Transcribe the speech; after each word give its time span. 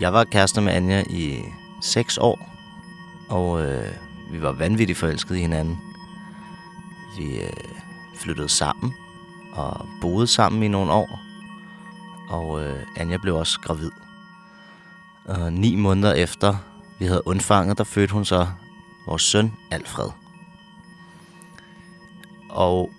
Jeg 0.00 0.12
var 0.12 0.24
kærester 0.24 0.60
med 0.60 0.72
Anja 0.72 1.04
i 1.10 1.44
6 1.82 2.18
år, 2.18 2.48
og 3.28 3.62
øh, 3.62 3.92
vi 4.30 4.42
var 4.42 4.52
vanvittigt 4.52 4.98
forelskede 4.98 5.38
i 5.38 5.42
hinanden. 5.42 5.78
Vi 7.18 7.40
øh, 7.40 7.52
flyttede 8.16 8.48
sammen 8.48 8.94
og 9.52 9.86
boede 10.00 10.26
sammen 10.26 10.62
i 10.62 10.68
nogle 10.68 10.92
år, 10.92 11.20
og 12.28 12.64
øh, 12.64 12.82
Anja 12.96 13.16
blev 13.16 13.34
også 13.36 13.60
gravid. 13.60 13.90
Og 15.24 15.52
ni 15.52 15.74
måneder 15.74 16.12
efter 16.12 16.56
vi 16.98 17.06
havde 17.06 17.26
undfanget, 17.26 17.78
der 17.78 17.84
fødte 17.84 18.12
hun 18.12 18.24
så 18.24 18.46
vores 19.06 19.22
søn 19.22 19.52
Alfred. 19.70 20.10
Og 22.50 22.90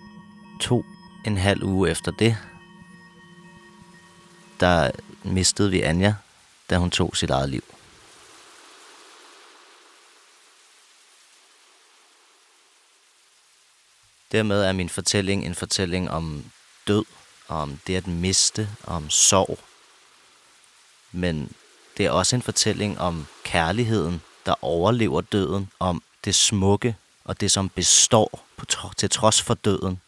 to 0.60 0.84
en 1.24 1.36
halv 1.36 1.62
uge 1.62 1.90
efter 1.90 2.12
det, 2.12 2.36
der 4.60 4.90
mistede 5.24 5.70
vi 5.70 5.80
Anja, 5.80 6.14
da 6.70 6.76
hun 6.78 6.90
tog 6.90 7.16
sit 7.16 7.30
eget 7.30 7.48
liv. 7.48 7.64
Dermed 14.32 14.62
er 14.62 14.72
min 14.72 14.88
fortælling 14.88 15.46
en 15.46 15.54
fortælling 15.54 16.10
om 16.10 16.44
død, 16.86 17.04
om 17.48 17.80
det 17.86 17.96
at 17.96 18.06
miste, 18.06 18.68
om 18.84 19.10
sorg. 19.10 19.58
Men 21.12 21.52
det 21.96 22.06
er 22.06 22.10
også 22.10 22.36
en 22.36 22.42
fortælling 22.42 23.00
om 23.00 23.26
kærligheden, 23.44 24.22
der 24.46 24.64
overlever 24.64 25.20
døden, 25.20 25.70
om 25.78 26.02
det 26.24 26.34
smukke 26.34 26.96
og 27.24 27.40
det, 27.40 27.50
som 27.50 27.68
består 27.68 28.44
på 28.56 28.66
tro- 28.66 28.92
til 28.96 29.10
trods 29.10 29.42
for 29.42 29.54
døden. 29.54 30.00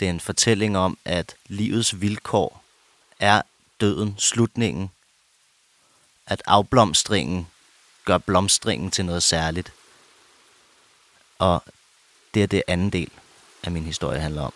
Det 0.00 0.06
er 0.06 0.10
en 0.10 0.20
fortælling 0.20 0.78
om, 0.78 0.98
at 1.04 1.36
livets 1.46 2.00
vilkår 2.00 2.64
er 3.20 3.42
døden, 3.80 4.14
slutningen, 4.18 4.90
at 6.26 6.42
afblomstringen 6.46 7.46
gør 8.04 8.18
blomstringen 8.18 8.90
til 8.90 9.04
noget 9.04 9.22
særligt. 9.22 9.72
Og 11.38 11.62
det 12.34 12.42
er 12.42 12.46
det 12.46 12.62
anden 12.66 12.90
del 12.90 13.10
af 13.62 13.72
min 13.72 13.84
historie 13.84 14.20
handler 14.20 14.42
om. 14.42 14.52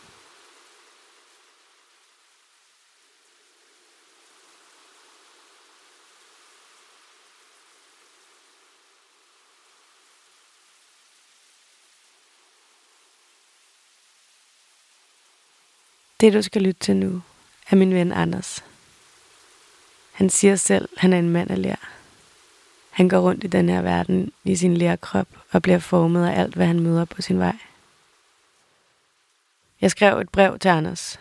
Det, 16.20 16.32
du 16.32 16.42
skal 16.42 16.62
lytte 16.62 16.80
til 16.80 16.96
nu, 16.96 17.22
er 17.70 17.76
min 17.76 17.94
ven 17.94 18.12
Anders. 18.12 18.64
Han 20.18 20.30
siger 20.30 20.56
selv, 20.56 20.88
at 20.92 20.98
han 20.98 21.12
er 21.12 21.18
en 21.18 21.30
mand 21.30 21.50
af 21.50 21.62
lær. 21.62 21.88
Han 22.90 23.08
går 23.08 23.18
rundt 23.18 23.44
i 23.44 23.46
den 23.46 23.68
her 23.68 23.82
verden 23.82 24.32
i 24.44 24.56
sin 24.56 24.76
lærkrop 24.76 25.28
og 25.50 25.62
bliver 25.62 25.78
formet 25.78 26.26
af 26.26 26.40
alt, 26.40 26.54
hvad 26.54 26.66
han 26.66 26.80
møder 26.80 27.04
på 27.04 27.22
sin 27.22 27.38
vej. 27.38 27.56
Jeg 29.80 29.90
skrev 29.90 30.18
et 30.18 30.28
brev 30.28 30.58
til 30.58 30.68
Anders. 30.68 31.20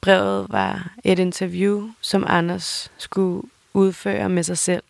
Brevet 0.00 0.46
var 0.48 0.92
et 1.04 1.18
interview, 1.18 1.90
som 2.00 2.24
Anders 2.26 2.92
skulle 2.98 3.48
udføre 3.72 4.28
med 4.28 4.42
sig 4.42 4.58
selv. 4.58 4.82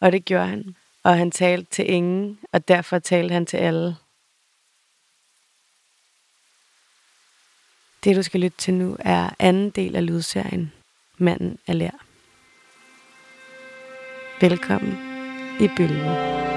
Og 0.00 0.12
det 0.12 0.24
gjorde 0.24 0.46
han. 0.46 0.76
Og 1.02 1.18
han 1.18 1.30
talte 1.30 1.70
til 1.70 1.90
ingen, 1.90 2.38
og 2.52 2.68
derfor 2.68 2.98
talte 2.98 3.32
han 3.32 3.46
til 3.46 3.56
alle. 3.56 3.96
Det, 8.04 8.16
du 8.16 8.22
skal 8.22 8.40
lytte 8.40 8.58
til 8.58 8.74
nu, 8.74 8.96
er 8.98 9.30
anden 9.38 9.70
del 9.70 9.96
af 9.96 10.06
lydserien 10.06 10.72
Manden 11.18 11.58
er 11.66 11.72
lær. 11.72 12.11
Velkommen 14.42 14.98
i 15.60 15.68
bølgen. 15.76 16.51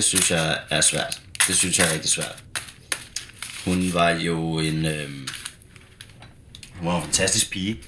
Det, 0.00 0.04
synes 0.04 0.30
jeg 0.30 0.58
er 0.70 0.80
svært. 0.80 1.22
Det 1.48 1.56
synes 1.56 1.78
jeg 1.78 1.88
er 1.88 1.92
rigtig 1.92 2.10
svært. 2.10 2.44
Hun 3.64 3.94
var 3.94 4.10
jo 4.10 4.58
en, 4.58 4.86
øh, 4.86 5.10
hun 6.76 6.88
var 6.88 6.96
en 6.96 7.02
fantastisk 7.02 7.50
pige. 7.50 7.78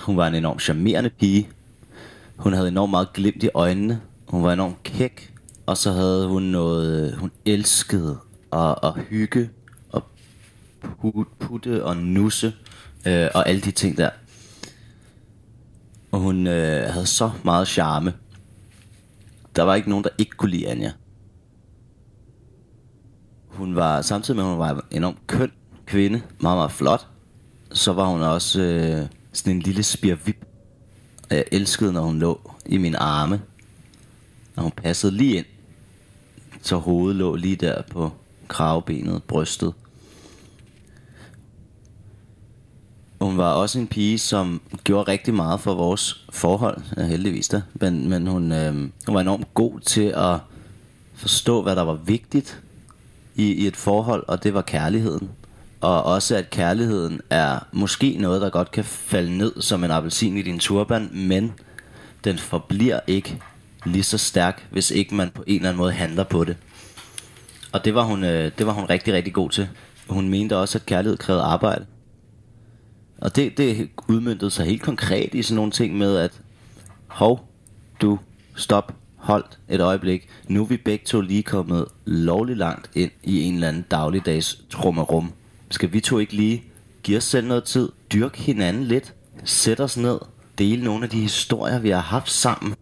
Hun 0.00 0.16
var 0.16 0.26
en 0.26 0.34
enormt 0.34 0.62
charmerende 0.62 1.10
pige. 1.10 1.48
Hun 2.36 2.52
havde 2.52 2.68
enormt 2.68 2.90
meget 2.90 3.12
glimt 3.12 3.42
i 3.42 3.48
øjnene. 3.54 4.00
Hun 4.28 4.42
var 4.42 4.52
enormt 4.52 4.82
kæk. 4.82 5.32
Og 5.66 5.76
så 5.76 5.92
havde 5.92 6.28
hun 6.28 6.42
noget, 6.42 7.12
øh, 7.12 7.18
hun 7.18 7.30
elskede 7.46 8.18
at, 8.52 8.74
at 8.82 8.92
hygge 9.08 9.50
og 9.88 10.04
putte 11.40 11.84
og 11.84 11.96
nusse 11.96 12.52
øh, 13.06 13.28
og 13.34 13.48
alle 13.48 13.60
de 13.60 13.70
ting 13.70 13.96
der. 13.96 14.10
Og 16.12 16.20
hun 16.20 16.46
øh, 16.46 16.92
havde 16.92 17.06
så 17.06 17.30
meget 17.44 17.68
charme. 17.68 18.12
Der 19.56 19.62
var 19.62 19.74
ikke 19.74 19.88
nogen, 19.88 20.04
der 20.04 20.10
ikke 20.18 20.36
kunne 20.36 20.50
lide 20.50 20.68
Anja. 20.68 20.92
Hun 23.48 23.76
var, 23.76 24.02
samtidig 24.02 24.36
med 24.36 24.44
at 24.44 24.50
hun 24.50 24.58
var 24.58 24.70
en 24.72 24.80
enormt 24.90 25.26
køn 25.26 25.52
kvinde, 25.86 26.22
meget, 26.40 26.56
meget 26.56 26.72
flot, 26.72 27.06
så 27.72 27.92
var 27.92 28.06
hun 28.06 28.22
også 28.22 28.62
øh, 28.62 29.06
sådan 29.32 29.56
en 29.56 29.62
lille 29.62 29.82
spirvip. 29.82 30.46
Jeg 31.30 31.44
elskede, 31.52 31.92
når 31.92 32.02
hun 32.02 32.18
lå 32.18 32.50
i 32.66 32.78
mine 32.78 32.98
arme. 32.98 33.42
og 34.56 34.62
hun 34.62 34.72
passede 34.72 35.12
lige 35.12 35.36
ind, 35.36 35.46
så 36.62 36.76
hovedet 36.76 37.16
lå 37.16 37.36
lige 37.36 37.56
der 37.56 37.82
på 37.82 38.12
kravbenet, 38.48 39.22
brystet. 39.22 39.74
Hun 43.20 43.38
var 43.38 43.52
også 43.52 43.78
en 43.78 43.86
pige, 43.86 44.18
som 44.18 44.60
gjorde 44.84 45.10
rigtig 45.10 45.34
meget 45.34 45.60
for 45.60 45.74
vores 45.74 46.24
forhold, 46.30 46.80
ja, 46.96 47.06
heldigvis 47.06 47.48
da. 47.48 47.62
Men, 47.74 48.08
men 48.08 48.26
hun, 48.26 48.52
øh, 48.52 48.74
hun 49.06 49.14
var 49.14 49.20
enormt 49.20 49.54
god 49.54 49.80
til 49.80 50.12
at 50.16 50.38
forstå, 51.14 51.62
hvad 51.62 51.76
der 51.76 51.82
var 51.82 51.94
vigtigt 51.94 52.60
i, 53.34 53.52
i 53.52 53.66
et 53.66 53.76
forhold, 53.76 54.24
og 54.28 54.44
det 54.44 54.54
var 54.54 54.62
kærligheden. 54.62 55.30
Og 55.80 56.02
også 56.02 56.36
at 56.36 56.50
kærligheden 56.50 57.20
er 57.30 57.58
måske 57.72 58.16
noget, 58.20 58.42
der 58.42 58.50
godt 58.50 58.70
kan 58.70 58.84
falde 58.84 59.38
ned 59.38 59.52
som 59.60 59.84
en 59.84 59.90
appelsin 59.90 60.36
i 60.36 60.42
din 60.42 60.58
turban, 60.58 61.10
men 61.12 61.52
den 62.24 62.38
forbliver 62.38 63.00
ikke 63.06 63.38
lige 63.84 64.02
så 64.02 64.18
stærk, 64.18 64.66
hvis 64.70 64.90
ikke 64.90 65.14
man 65.14 65.30
på 65.30 65.44
en 65.46 65.56
eller 65.56 65.68
anden 65.68 65.78
måde 65.78 65.92
handler 65.92 66.24
på 66.24 66.44
det. 66.44 66.56
Og 67.72 67.84
det 67.84 67.94
var 67.94 68.02
hun, 68.02 68.24
øh, 68.24 68.52
det 68.58 68.66
var 68.66 68.72
hun 68.72 68.84
rigtig, 68.84 69.14
rigtig 69.14 69.32
god 69.32 69.50
til. 69.50 69.68
Hun 70.08 70.28
mente 70.28 70.56
også, 70.56 70.78
at 70.78 70.86
kærlighed 70.86 71.16
krævede 71.16 71.44
arbejde. 71.44 71.86
Og 73.18 73.36
det, 73.36 73.58
det 73.58 73.88
udmyndtede 74.08 74.50
sig 74.50 74.66
helt 74.66 74.82
konkret 74.82 75.34
i 75.34 75.42
sådan 75.42 75.56
nogle 75.56 75.72
ting 75.72 75.98
med, 75.98 76.16
at 76.16 76.40
hov, 77.06 77.48
du, 78.00 78.18
stop, 78.56 78.94
hold 79.16 79.44
et 79.68 79.80
øjeblik. 79.80 80.28
Nu 80.48 80.62
er 80.62 80.66
vi 80.66 80.76
begge 80.76 81.04
to 81.04 81.20
lige 81.20 81.42
kommet 81.42 81.84
lovligt 82.04 82.58
langt 82.58 82.90
ind 82.94 83.10
i 83.22 83.42
en 83.42 83.54
eller 83.54 83.68
anden 83.68 83.84
dagligdags 83.90 84.60
trummerum. 84.70 85.32
Skal 85.70 85.92
vi 85.92 86.00
to 86.00 86.18
ikke 86.18 86.36
lige 86.36 86.64
give 87.02 87.16
os 87.16 87.24
selv 87.24 87.46
noget 87.46 87.64
tid, 87.64 87.88
dyrke 88.12 88.38
hinanden 88.38 88.84
lidt, 88.84 89.14
sætte 89.44 89.84
os 89.84 89.96
ned, 89.96 90.18
dele 90.58 90.84
nogle 90.84 91.04
af 91.04 91.10
de 91.10 91.20
historier, 91.20 91.78
vi 91.78 91.90
har 91.90 92.00
haft 92.00 92.30
sammen 92.30 92.74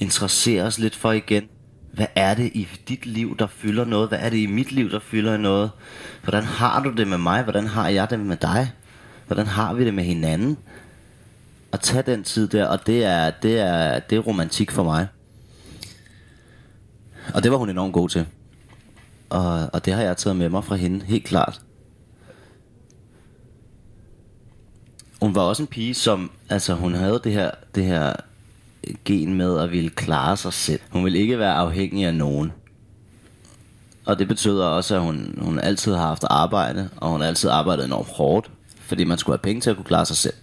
interessere 0.00 0.62
os 0.62 0.78
lidt 0.78 0.96
for 0.96 1.12
igen. 1.12 1.44
Hvad 1.92 2.06
er 2.14 2.34
det 2.34 2.50
i 2.54 2.68
dit 2.88 3.06
liv, 3.06 3.36
der 3.38 3.46
fylder 3.46 3.84
noget? 3.84 4.08
Hvad 4.08 4.18
er 4.18 4.30
det 4.30 4.36
i 4.36 4.46
mit 4.46 4.72
liv, 4.72 4.90
der 4.90 4.98
fylder 4.98 5.36
noget? 5.36 5.70
Hvordan 6.22 6.44
har 6.44 6.82
du 6.82 6.90
det 6.90 7.08
med 7.08 7.18
mig? 7.18 7.42
Hvordan 7.42 7.66
har 7.66 7.88
jeg 7.88 8.10
det 8.10 8.20
med 8.20 8.36
dig? 8.36 8.72
Hvordan 9.30 9.46
har 9.46 9.74
vi 9.74 9.84
det 9.84 9.94
med 9.94 10.04
hinanden? 10.04 10.58
At 11.72 11.80
tage 11.80 12.02
den 12.02 12.24
tid 12.24 12.48
der, 12.48 12.66
og 12.66 12.86
det 12.86 13.04
er, 13.04 13.30
det 13.30 13.58
er, 13.58 13.98
det 13.98 14.16
er 14.16 14.20
romantik 14.20 14.70
for 14.70 14.84
mig. 14.84 15.06
Og 17.34 17.42
det 17.42 17.50
var 17.50 17.56
hun 17.56 17.70
enormt 17.70 17.92
god 17.92 18.08
til. 18.08 18.26
Og, 19.28 19.70
og 19.72 19.84
det 19.84 19.92
har 19.92 20.02
jeg 20.02 20.16
taget 20.16 20.36
med 20.36 20.48
mig 20.48 20.64
fra 20.64 20.76
hende, 20.76 21.04
helt 21.04 21.24
klart. 21.24 21.60
Hun 25.20 25.34
var 25.34 25.42
også 25.42 25.62
en 25.62 25.66
pige, 25.66 25.94
som, 25.94 26.30
altså 26.48 26.74
hun 26.74 26.94
havde 26.94 27.20
det 27.24 27.32
her, 27.32 27.50
det 27.74 27.84
her 27.84 28.12
gen 29.04 29.34
med 29.34 29.58
at 29.58 29.70
ville 29.70 29.90
klare 29.90 30.36
sig 30.36 30.52
selv. 30.52 30.80
Hun 30.90 31.04
ville 31.04 31.18
ikke 31.18 31.38
være 31.38 31.54
afhængig 31.54 32.06
af 32.06 32.14
nogen. 32.14 32.52
Og 34.06 34.18
det 34.18 34.28
betyder 34.28 34.66
også, 34.66 34.94
at 34.94 35.02
hun, 35.02 35.38
hun 35.38 35.58
altid 35.58 35.94
har 35.94 36.06
haft 36.06 36.24
arbejde, 36.30 36.90
og 36.96 37.10
hun 37.10 37.20
har 37.20 37.28
altid 37.28 37.50
arbejdet 37.50 37.84
enormt 37.84 38.08
hårdt, 38.08 38.50
fordi 38.90 39.04
man 39.04 39.18
skulle 39.18 39.36
have 39.36 39.42
penge 39.42 39.60
til 39.60 39.70
at 39.70 39.76
kunne 39.76 39.84
klare 39.84 40.06
sig 40.06 40.16
selv. 40.16 40.34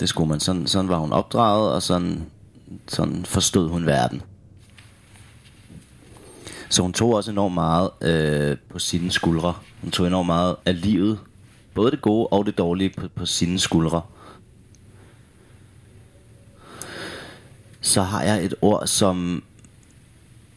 Det 0.00 0.08
skulle 0.08 0.28
man. 0.28 0.40
Sådan, 0.40 0.66
sådan 0.66 0.88
var 0.88 0.98
hun 0.98 1.12
opdraget, 1.12 1.72
og 1.72 1.82
sådan, 1.82 2.26
sådan 2.88 3.24
forstod 3.24 3.68
hun 3.68 3.86
verden. 3.86 4.22
Så 6.68 6.82
hun 6.82 6.92
tog 6.92 7.14
også 7.14 7.30
enormt 7.30 7.54
meget 7.54 7.90
øh, 8.02 8.56
på 8.70 8.78
sine 8.78 9.10
skuldre. 9.10 9.54
Hun 9.82 9.90
tog 9.90 10.06
enormt 10.06 10.26
meget 10.26 10.56
af 10.64 10.82
livet, 10.82 11.18
både 11.74 11.90
det 11.90 12.02
gode 12.02 12.26
og 12.26 12.46
det 12.46 12.58
dårlige, 12.58 12.90
på, 12.96 13.08
på 13.14 13.26
sine 13.26 13.58
skuldre. 13.58 14.02
Så 17.80 18.02
har 18.02 18.22
jeg 18.22 18.44
et 18.44 18.54
ord, 18.62 18.86
som, 18.86 19.42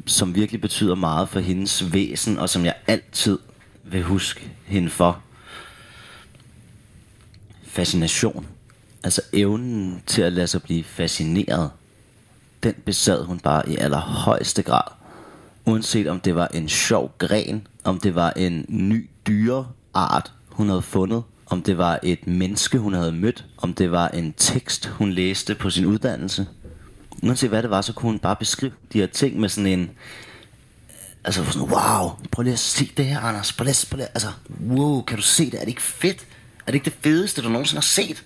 som 0.05 0.35
virkelig 0.35 0.61
betyder 0.61 0.95
meget 0.95 1.29
for 1.29 1.39
hendes 1.39 1.93
væsen, 1.93 2.39
og 2.39 2.49
som 2.49 2.65
jeg 2.65 2.75
altid 2.87 3.39
vil 3.83 4.03
huske 4.03 4.51
hende 4.65 4.89
for. 4.89 5.23
Fascination. 7.69 8.47
Altså 9.03 9.21
evnen 9.33 10.03
til 10.07 10.21
at 10.21 10.33
lade 10.33 10.47
sig 10.47 10.63
blive 10.63 10.83
fascineret. 10.83 11.69
Den 12.63 12.73
besad 12.85 13.23
hun 13.23 13.39
bare 13.39 13.69
i 13.69 13.77
allerhøjeste 13.77 14.61
grad 14.61 14.99
uanset 15.69 16.07
om 16.07 16.19
det 16.19 16.35
var 16.35 16.47
en 16.47 16.69
sjov 16.69 17.11
gren, 17.17 17.67
om 17.83 17.99
det 17.99 18.15
var 18.15 18.31
en 18.31 18.65
ny 18.67 19.09
dyreart, 19.27 20.31
hun 20.49 20.69
havde 20.69 20.81
fundet, 20.81 21.23
om 21.45 21.63
det 21.63 21.77
var 21.77 21.99
et 22.03 22.27
menneske, 22.27 22.77
hun 22.77 22.93
havde 22.93 23.11
mødt, 23.11 23.45
om 23.57 23.73
det 23.73 23.91
var 23.91 24.07
en 24.07 24.33
tekst, 24.37 24.85
hun 24.85 25.11
læste 25.11 25.55
på 25.55 25.69
sin 25.69 25.85
uddannelse. 25.85 26.47
Uanset 27.23 27.49
hvad 27.49 27.63
det 27.63 27.69
var, 27.69 27.81
så 27.81 27.93
kunne 27.93 28.11
hun 28.11 28.19
bare 28.19 28.35
beskrive 28.35 28.71
de 28.93 28.99
her 28.99 29.07
ting 29.07 29.39
med 29.39 29.49
sådan 29.49 29.79
en... 29.79 29.91
Altså 31.23 31.45
sådan, 31.45 31.61
wow, 31.61 32.09
prøv 32.31 32.43
lige 32.43 32.53
at 32.53 32.59
se 32.59 32.91
det 32.97 33.05
her, 33.05 33.19
Anders. 33.19 33.53
Prøv 33.53 33.65
lige, 33.65 33.87
prøv 33.89 33.97
lige, 33.97 34.07
altså, 34.07 34.27
wow, 34.67 35.01
kan 35.01 35.17
du 35.17 35.23
se 35.23 35.45
det? 35.45 35.53
Er 35.53 35.59
det 35.59 35.67
ikke 35.67 35.81
fedt? 35.81 36.25
Er 36.69 36.71
det 36.71 36.75
ikke 36.75 36.85
det 36.85 36.97
fedeste, 37.03 37.41
du 37.41 37.49
nogensinde 37.49 37.77
har 37.77 37.81
set? 37.81 38.23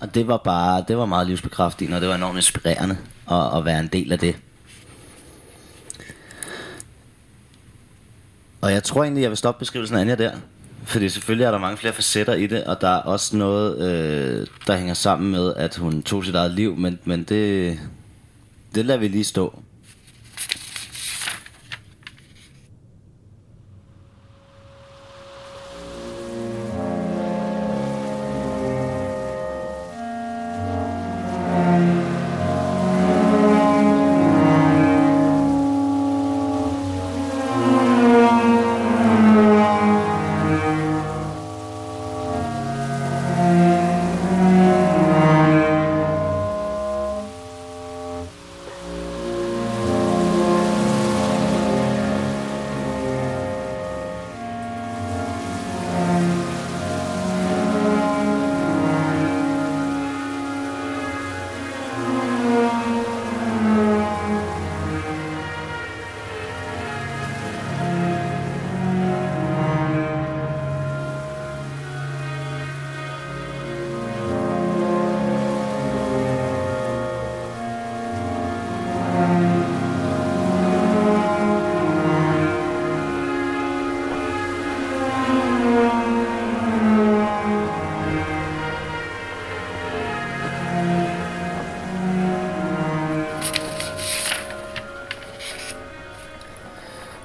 Og 0.00 0.14
det 0.14 0.26
var 0.26 0.36
bare, 0.36 0.84
det 0.88 0.96
var 0.96 1.06
meget 1.06 1.26
livsbekræftende, 1.26 1.96
og 1.96 2.00
det 2.00 2.08
var 2.08 2.14
enormt 2.14 2.36
inspirerende 2.36 2.96
at, 3.30 3.56
at 3.56 3.64
være 3.64 3.80
en 3.80 3.86
del 3.86 4.12
af 4.12 4.18
det. 4.18 4.36
Og 8.60 8.72
jeg 8.72 8.82
tror 8.82 9.02
egentlig, 9.02 9.22
jeg 9.22 9.30
vil 9.30 9.36
stoppe 9.36 9.58
beskrivelsen 9.58 9.96
af 9.96 10.00
Anja 10.00 10.14
der. 10.14 10.32
Fordi 10.84 11.08
selvfølgelig 11.08 11.44
er 11.44 11.50
der 11.50 11.58
mange 11.58 11.76
flere 11.76 11.92
facetter 11.92 12.34
i 12.34 12.46
det, 12.46 12.64
og 12.64 12.80
der 12.80 12.88
er 12.88 13.00
også 13.02 13.36
noget, 13.36 13.78
øh, 13.78 14.46
der 14.66 14.76
hænger 14.76 14.94
sammen 14.94 15.30
med, 15.30 15.54
at 15.54 15.76
hun 15.76 16.02
tog 16.02 16.24
sit 16.24 16.34
eget 16.34 16.50
liv, 16.50 16.76
men, 16.76 16.98
men 17.04 17.22
det, 17.22 17.78
det 18.74 18.84
lader 18.84 19.00
vi 19.00 19.08
lige 19.08 19.24
stå. 19.24 19.62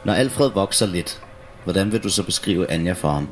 Når 0.08 0.14
Alfred 0.14 0.52
vokser 0.52 0.86
lidt, 0.86 1.22
hvordan 1.64 1.92
vil 1.92 2.04
du 2.04 2.10
så 2.10 2.24
beskrive 2.24 2.72
Anja 2.72 2.94
for 2.94 3.12
ham? 3.12 3.30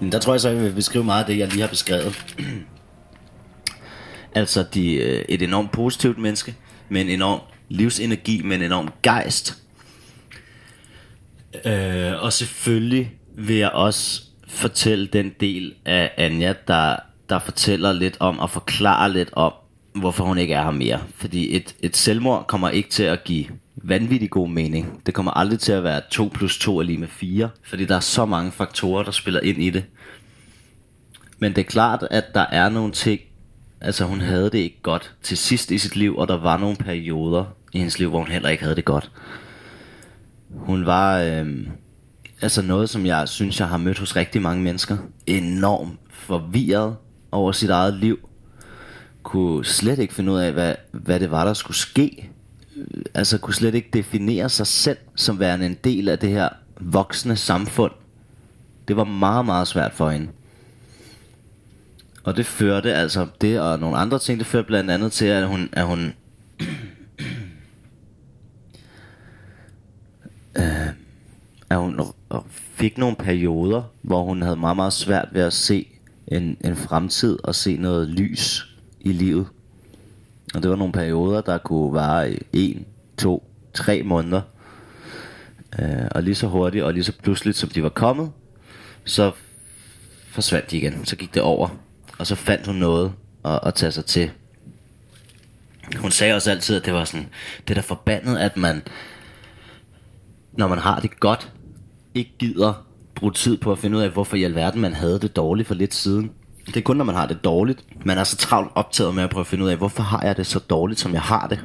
Men 0.00 0.12
der 0.12 0.18
tror 0.18 0.32
jeg 0.32 0.40
så, 0.40 0.48
jeg 0.48 0.62
vil 0.62 0.72
beskrive 0.72 1.04
meget 1.04 1.20
af 1.20 1.26
det, 1.26 1.38
jeg 1.38 1.48
lige 1.48 1.60
har 1.60 1.68
beskrevet. 1.68 2.36
altså 4.34 4.64
de, 4.74 4.94
øh, 4.94 5.24
et 5.28 5.42
enormt 5.42 5.72
positivt 5.72 6.18
menneske, 6.18 6.54
med 6.88 7.00
en 7.00 7.08
enorm 7.08 7.40
livsenergi, 7.68 8.42
med 8.42 8.56
en 8.56 8.62
enorm 8.62 8.88
gejst. 9.02 9.62
Øh, 11.64 12.22
og 12.22 12.32
selvfølgelig 12.32 13.12
vil 13.36 13.56
jeg 13.56 13.70
også 13.70 14.22
fortælle 14.48 15.06
den 15.06 15.32
del 15.40 15.74
af 15.84 16.12
Anja, 16.16 16.54
der, 16.68 16.96
der 17.28 17.38
fortæller 17.38 17.92
lidt 17.92 18.16
om 18.20 18.38
og 18.38 18.50
forklarer 18.50 19.08
lidt 19.08 19.30
om, 19.32 19.52
hvorfor 19.94 20.24
hun 20.24 20.38
ikke 20.38 20.54
er 20.54 20.64
her 20.64 20.70
mere. 20.70 21.02
Fordi 21.14 21.56
et, 21.56 21.74
et 21.80 21.96
selvmord 21.96 22.46
kommer 22.46 22.68
ikke 22.68 22.88
til 22.88 23.02
at 23.02 23.24
give 23.24 23.46
vanvittig 23.82 24.30
god 24.30 24.48
mening. 24.48 25.02
Det 25.06 25.14
kommer 25.14 25.30
aldrig 25.30 25.58
til 25.58 25.72
at 25.72 25.84
være 25.84 26.00
2 26.10 26.30
plus 26.34 26.58
2 26.58 26.78
er 26.78 26.82
lige 26.82 26.98
med 26.98 27.08
4, 27.08 27.48
fordi 27.62 27.84
der 27.84 27.96
er 27.96 28.00
så 28.00 28.24
mange 28.24 28.52
faktorer, 28.52 29.02
der 29.02 29.10
spiller 29.10 29.40
ind 29.40 29.62
i 29.62 29.70
det. 29.70 29.84
Men 31.38 31.54
det 31.54 31.60
er 31.60 31.70
klart, 31.70 32.06
at 32.10 32.24
der 32.34 32.46
er 32.50 32.68
nogle 32.68 32.92
ting, 32.92 33.20
altså 33.80 34.04
hun 34.04 34.20
havde 34.20 34.50
det 34.50 34.58
ikke 34.58 34.82
godt 34.82 35.14
til 35.22 35.36
sidst 35.36 35.70
i 35.70 35.78
sit 35.78 35.96
liv, 35.96 36.16
og 36.16 36.28
der 36.28 36.38
var 36.38 36.56
nogle 36.56 36.76
perioder 36.76 37.44
i 37.72 37.78
hendes 37.78 37.98
liv, 37.98 38.08
hvor 38.08 38.18
hun 38.18 38.30
heller 38.30 38.48
ikke 38.48 38.62
havde 38.62 38.76
det 38.76 38.84
godt. 38.84 39.10
Hun 40.50 40.86
var, 40.86 41.18
øh, 41.20 41.66
altså 42.42 42.62
noget, 42.62 42.90
som 42.90 43.06
jeg 43.06 43.28
synes, 43.28 43.60
jeg 43.60 43.68
har 43.68 43.76
mødt 43.76 43.98
hos 43.98 44.16
rigtig 44.16 44.42
mange 44.42 44.62
mennesker, 44.62 44.96
enormt 45.26 45.98
forvirret 46.10 46.96
over 47.32 47.52
sit 47.52 47.70
eget 47.70 47.94
liv, 47.94 48.28
kunne 49.22 49.64
slet 49.64 49.98
ikke 49.98 50.14
finde 50.14 50.32
ud 50.32 50.38
af, 50.38 50.52
hvad, 50.52 50.74
hvad 50.92 51.20
det 51.20 51.30
var, 51.30 51.44
der 51.44 51.54
skulle 51.54 51.76
ske 51.76 52.30
altså 53.14 53.38
kunne 53.38 53.54
slet 53.54 53.74
ikke 53.74 53.90
definere 53.92 54.48
sig 54.48 54.66
selv 54.66 54.98
som 55.16 55.40
værende 55.40 55.66
en 55.66 55.76
del 55.84 56.08
af 56.08 56.18
det 56.18 56.30
her 56.30 56.48
voksne 56.80 57.36
samfund. 57.36 57.92
Det 58.88 58.96
var 58.96 59.04
meget, 59.04 59.46
meget 59.46 59.68
svært 59.68 59.94
for 59.94 60.10
hende. 60.10 60.28
Og 62.24 62.36
det 62.36 62.46
førte 62.46 62.94
altså, 62.94 63.26
det 63.40 63.60
og 63.60 63.78
nogle 63.78 63.96
andre 63.96 64.18
ting, 64.18 64.38
det 64.38 64.46
førte 64.46 64.66
blandt 64.66 64.90
andet 64.90 65.12
til, 65.12 65.24
at 65.24 65.48
hun, 65.48 65.68
at 65.72 65.86
hun 65.86 66.12
øh, 70.56 70.88
at 71.70 71.78
hun 71.78 72.00
fik 72.50 72.98
nogle 72.98 73.16
perioder, 73.16 73.82
hvor 74.02 74.24
hun 74.24 74.42
havde 74.42 74.56
meget, 74.56 74.76
meget 74.76 74.92
svært 74.92 75.28
ved 75.32 75.42
at 75.42 75.52
se 75.52 75.86
en, 76.28 76.56
en 76.64 76.76
fremtid 76.76 77.38
og 77.44 77.54
se 77.54 77.76
noget 77.76 78.08
lys 78.08 78.76
i 79.00 79.12
livet. 79.12 79.46
Og 80.54 80.62
det 80.62 80.70
var 80.70 80.76
nogle 80.76 80.92
perioder, 80.92 81.40
der 81.40 81.58
kunne 81.58 81.92
vare 81.92 82.32
i 82.32 82.40
en, 82.52 82.86
to, 83.18 83.50
tre 83.74 84.02
måneder. 84.02 84.42
Øh, 85.78 86.08
og 86.10 86.22
lige 86.22 86.34
så 86.34 86.46
hurtigt 86.46 86.84
og 86.84 86.94
lige 86.94 87.04
så 87.04 87.12
pludseligt, 87.22 87.56
som 87.56 87.68
de 87.68 87.82
var 87.82 87.88
kommet, 87.88 88.32
så 89.04 89.32
forsvandt 90.28 90.70
de 90.70 90.76
igen. 90.76 91.04
Så 91.04 91.16
gik 91.16 91.34
det 91.34 91.42
over, 91.42 91.68
og 92.18 92.26
så 92.26 92.34
fandt 92.34 92.66
hun 92.66 92.76
noget 92.76 93.12
at, 93.44 93.60
at 93.62 93.74
tage 93.74 93.92
sig 93.92 94.04
til. 94.04 94.30
Hun 95.96 96.10
sagde 96.10 96.34
også 96.34 96.50
altid, 96.50 96.76
at 96.76 96.84
det 96.84 96.94
var 96.94 97.04
sådan, 97.04 97.28
det 97.68 97.76
der 97.76 97.82
forbandet, 97.82 98.38
at 98.38 98.56
man, 98.56 98.82
når 100.52 100.68
man 100.68 100.78
har 100.78 101.00
det 101.00 101.20
godt, 101.20 101.52
ikke 102.14 102.32
gider 102.38 102.86
bruge 103.14 103.32
tid 103.32 103.56
på 103.56 103.72
at 103.72 103.78
finde 103.78 103.96
ud 103.96 104.02
af, 104.02 104.10
hvorfor 104.10 104.36
i 104.36 104.44
alverden 104.44 104.80
man 104.80 104.94
havde 104.94 105.20
det 105.20 105.36
dårligt 105.36 105.68
for 105.68 105.74
lidt 105.74 105.94
siden. 105.94 106.30
Det 106.66 106.76
er 106.76 106.80
kun, 106.80 106.96
når 106.96 107.04
man 107.04 107.14
har 107.14 107.26
det 107.26 107.44
dårligt. 107.44 107.84
Man 108.06 108.18
er 108.18 108.24
så 108.24 108.36
travlt 108.36 108.72
optaget 108.74 109.14
med 109.14 109.22
at 109.22 109.30
prøve 109.30 109.40
at 109.40 109.46
finde 109.46 109.64
ud 109.64 109.70
af, 109.70 109.76
hvorfor 109.76 110.02
har 110.02 110.22
jeg 110.22 110.36
det 110.36 110.46
så 110.46 110.58
dårligt, 110.58 111.00
som 111.00 111.12
jeg 111.12 111.22
har 111.22 111.46
det. 111.46 111.64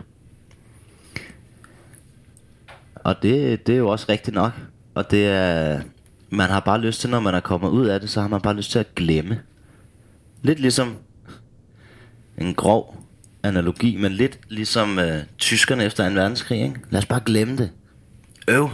Og 2.95 3.15
det, 3.21 3.67
det 3.67 3.73
er 3.73 3.79
jo 3.79 3.89
også 3.89 4.05
rigtigt 4.09 4.35
nok. 4.35 4.51
Og 4.95 5.11
det 5.11 5.27
er, 5.27 5.81
man 6.29 6.49
har 6.49 6.59
bare 6.59 6.81
lyst 6.81 7.01
til, 7.01 7.09
når 7.09 7.19
man 7.19 7.35
er 7.35 7.39
kommet 7.39 7.69
ud 7.69 7.85
af 7.85 7.99
det, 7.99 8.09
så 8.09 8.21
har 8.21 8.27
man 8.27 8.41
bare 8.41 8.55
lyst 8.55 8.71
til 8.71 8.79
at 8.79 8.95
glemme. 8.95 9.39
Lidt 10.41 10.59
ligesom 10.59 10.95
en 12.37 12.53
grov 12.53 13.05
analogi, 13.43 13.97
men 13.97 14.11
lidt 14.11 14.39
ligesom 14.49 14.99
øh, 14.99 15.23
tyskerne 15.37 15.83
efter 15.83 16.07
en 16.07 16.15
verdenskrig. 16.15 16.61
Ikke? 16.61 16.75
Lad 16.89 16.99
os 16.99 17.05
bare 17.05 17.21
glemme 17.25 17.57
det. 17.57 17.71
Øv. 18.47 18.69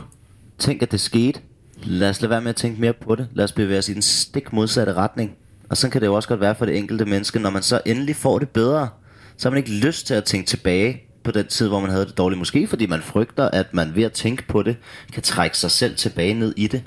Tænk, 0.57 0.81
at 0.81 0.91
det 0.91 0.99
skete. 0.99 1.39
Lad 1.83 2.09
os 2.09 2.21
lade 2.21 2.29
være 2.29 2.41
med 2.41 2.49
at 2.49 2.55
tænke 2.55 2.81
mere 2.81 2.93
på 2.93 3.15
det. 3.15 3.27
Lad 3.33 3.43
os 3.43 3.51
bevæge 3.51 3.79
os 3.79 3.89
i 3.89 3.93
den 3.93 4.01
stik 4.01 4.53
modsatte 4.53 4.93
retning. 4.93 5.35
Og 5.71 5.77
sådan 5.77 5.91
kan 5.91 6.01
det 6.01 6.07
jo 6.07 6.13
også 6.13 6.29
godt 6.29 6.39
være 6.39 6.55
for 6.55 6.65
det 6.65 6.77
enkelte 6.77 7.05
menneske, 7.05 7.39
når 7.39 7.49
man 7.49 7.63
så 7.63 7.81
endelig 7.85 8.15
får 8.15 8.39
det 8.39 8.49
bedre, 8.49 8.89
så 9.37 9.49
har 9.49 9.51
man 9.51 9.57
ikke 9.57 9.85
lyst 9.85 10.07
til 10.07 10.13
at 10.13 10.23
tænke 10.23 10.47
tilbage 10.47 11.03
på 11.23 11.31
den 11.31 11.47
tid, 11.47 11.67
hvor 11.67 11.79
man 11.79 11.89
havde 11.89 12.05
det 12.05 12.17
dårligt. 12.17 12.39
Måske 12.39 12.67
fordi 12.67 12.85
man 12.85 13.01
frygter, 13.01 13.49
at 13.49 13.73
man 13.73 13.95
ved 13.95 14.03
at 14.03 14.11
tænke 14.11 14.47
på 14.47 14.63
det, 14.63 14.77
kan 15.13 15.23
trække 15.23 15.57
sig 15.57 15.71
selv 15.71 15.95
tilbage 15.95 16.33
ned 16.33 16.53
i 16.57 16.67
det. 16.67 16.83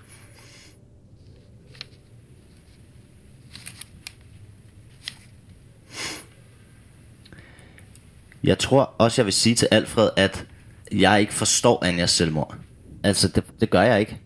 Jeg 8.45 8.59
tror 8.59 8.95
også, 8.99 9.23
jeg 9.23 9.27
vil 9.27 9.33
sige 9.33 9.55
til 9.55 9.69
Alfred, 9.71 10.11
at 10.17 10.47
jeg 10.93 11.21
ikke 11.21 11.35
forstår 11.35 11.85
Anjas 11.85 12.11
selvmord. 12.11 12.57
Altså, 13.05 13.29
det, 13.29 13.45
det 13.61 13.71
gør 13.71 13.83
jeg 13.83 14.01
ikke. 14.01 14.21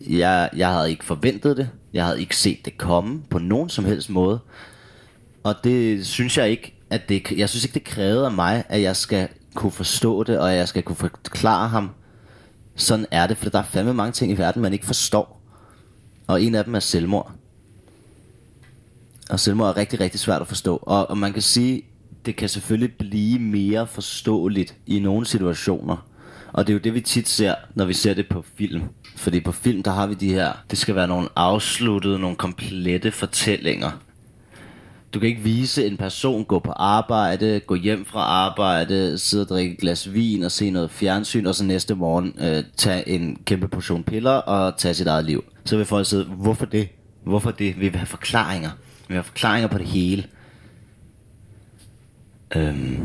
Jeg, 0.00 0.50
jeg 0.56 0.68
havde 0.68 0.90
ikke 0.90 1.04
forventet 1.04 1.56
det. 1.56 1.70
Jeg 1.92 2.04
havde 2.04 2.20
ikke 2.20 2.36
set 2.36 2.64
det 2.64 2.78
komme 2.78 3.22
på 3.30 3.38
nogen 3.38 3.68
som 3.68 3.84
helst 3.84 4.10
måde. 4.10 4.40
Og 5.42 5.54
det 5.64 6.06
synes 6.06 6.38
jeg 6.38 6.50
ikke, 6.50 6.74
at 6.90 7.08
det, 7.08 7.30
jeg 7.30 7.48
synes 7.48 7.64
ikke, 7.64 7.74
det 7.74 7.84
krævede 7.84 8.26
af 8.26 8.32
mig, 8.32 8.64
at 8.68 8.82
jeg 8.82 8.96
skal 8.96 9.28
kunne 9.54 9.72
forstå 9.72 10.22
det, 10.22 10.38
og 10.38 10.52
at 10.52 10.58
jeg 10.58 10.68
skal 10.68 10.82
kunne 10.82 10.96
forklare 10.96 11.68
ham, 11.68 11.90
sådan 12.76 13.06
er 13.10 13.26
det, 13.26 13.36
for 13.36 13.50
der 13.50 13.58
er 13.58 13.62
fandme 13.62 13.94
mange 13.94 14.12
ting 14.12 14.32
i 14.32 14.38
verden, 14.38 14.62
man 14.62 14.72
ikke 14.72 14.86
forstår. 14.86 15.40
Og 16.26 16.42
en 16.42 16.54
af 16.54 16.64
dem 16.64 16.74
er 16.74 16.80
selvmord. 16.80 17.32
Og 19.30 19.40
selvmord 19.40 19.68
er 19.68 19.76
rigtig, 19.76 20.00
rigtig 20.00 20.20
svært 20.20 20.40
at 20.40 20.48
forstå. 20.48 20.76
Og, 20.76 21.10
og 21.10 21.18
man 21.18 21.32
kan 21.32 21.42
sige, 21.42 21.82
det 22.26 22.36
kan 22.36 22.48
selvfølgelig 22.48 22.96
blive 22.98 23.38
mere 23.38 23.86
forståeligt 23.86 24.76
i 24.86 24.98
nogle 24.98 25.26
situationer. 25.26 26.06
Og 26.52 26.66
det 26.66 26.72
er 26.72 26.74
jo 26.74 26.80
det, 26.80 26.94
vi 26.94 27.00
tit 27.00 27.28
ser, 27.28 27.54
når 27.74 27.84
vi 27.84 27.92
ser 27.92 28.14
det 28.14 28.28
på 28.28 28.44
film. 28.54 28.82
Fordi 29.20 29.40
på 29.40 29.52
film, 29.52 29.82
der 29.82 29.90
har 29.90 30.06
vi 30.06 30.14
de 30.14 30.32
her, 30.32 30.52
det 30.70 30.78
skal 30.78 30.94
være 30.94 31.08
nogle 31.08 31.28
afsluttede, 31.36 32.18
nogle 32.18 32.36
komplette 32.36 33.12
fortællinger. 33.12 33.90
Du 35.14 35.18
kan 35.18 35.28
ikke 35.28 35.42
vise 35.42 35.86
en 35.86 35.96
person 35.96 36.44
gå 36.44 36.58
på 36.58 36.72
arbejde, 36.72 37.60
gå 37.66 37.74
hjem 37.74 38.04
fra 38.04 38.20
arbejde, 38.20 39.18
sidde 39.18 39.44
og 39.44 39.48
drikke 39.48 39.74
et 39.74 39.80
glas 39.80 40.12
vin 40.14 40.42
og 40.42 40.50
se 40.50 40.70
noget 40.70 40.90
fjernsyn, 40.90 41.46
og 41.46 41.54
så 41.54 41.64
næste 41.64 41.94
morgen 41.94 42.34
øh, 42.40 42.64
tage 42.76 43.08
en 43.08 43.38
kæmpe 43.44 43.68
portion 43.68 44.04
piller 44.04 44.30
og 44.30 44.78
tage 44.78 44.94
sit 44.94 45.06
eget 45.06 45.24
liv. 45.24 45.44
Så 45.64 45.76
vil 45.76 45.86
folk 45.86 46.06
sidde, 46.06 46.24
hvorfor 46.24 46.66
det? 46.66 46.88
Hvorfor 47.24 47.50
det? 47.50 47.80
Vi 47.80 47.88
vil 47.88 47.96
have 47.96 48.06
forklaringer. 48.06 48.70
Vi 48.98 49.04
vil 49.08 49.16
have 49.16 49.24
forklaringer 49.24 49.68
på 49.68 49.78
det 49.78 49.86
hele. 49.86 50.24
Øhm, 52.56 52.98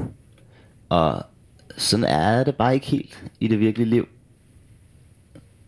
og 0.90 1.26
sådan 1.78 2.06
er 2.06 2.44
det 2.44 2.56
bare 2.56 2.74
ikke 2.74 2.88
helt 2.88 3.24
i 3.40 3.48
det 3.48 3.60
virkelige 3.60 3.90
liv. 3.90 4.08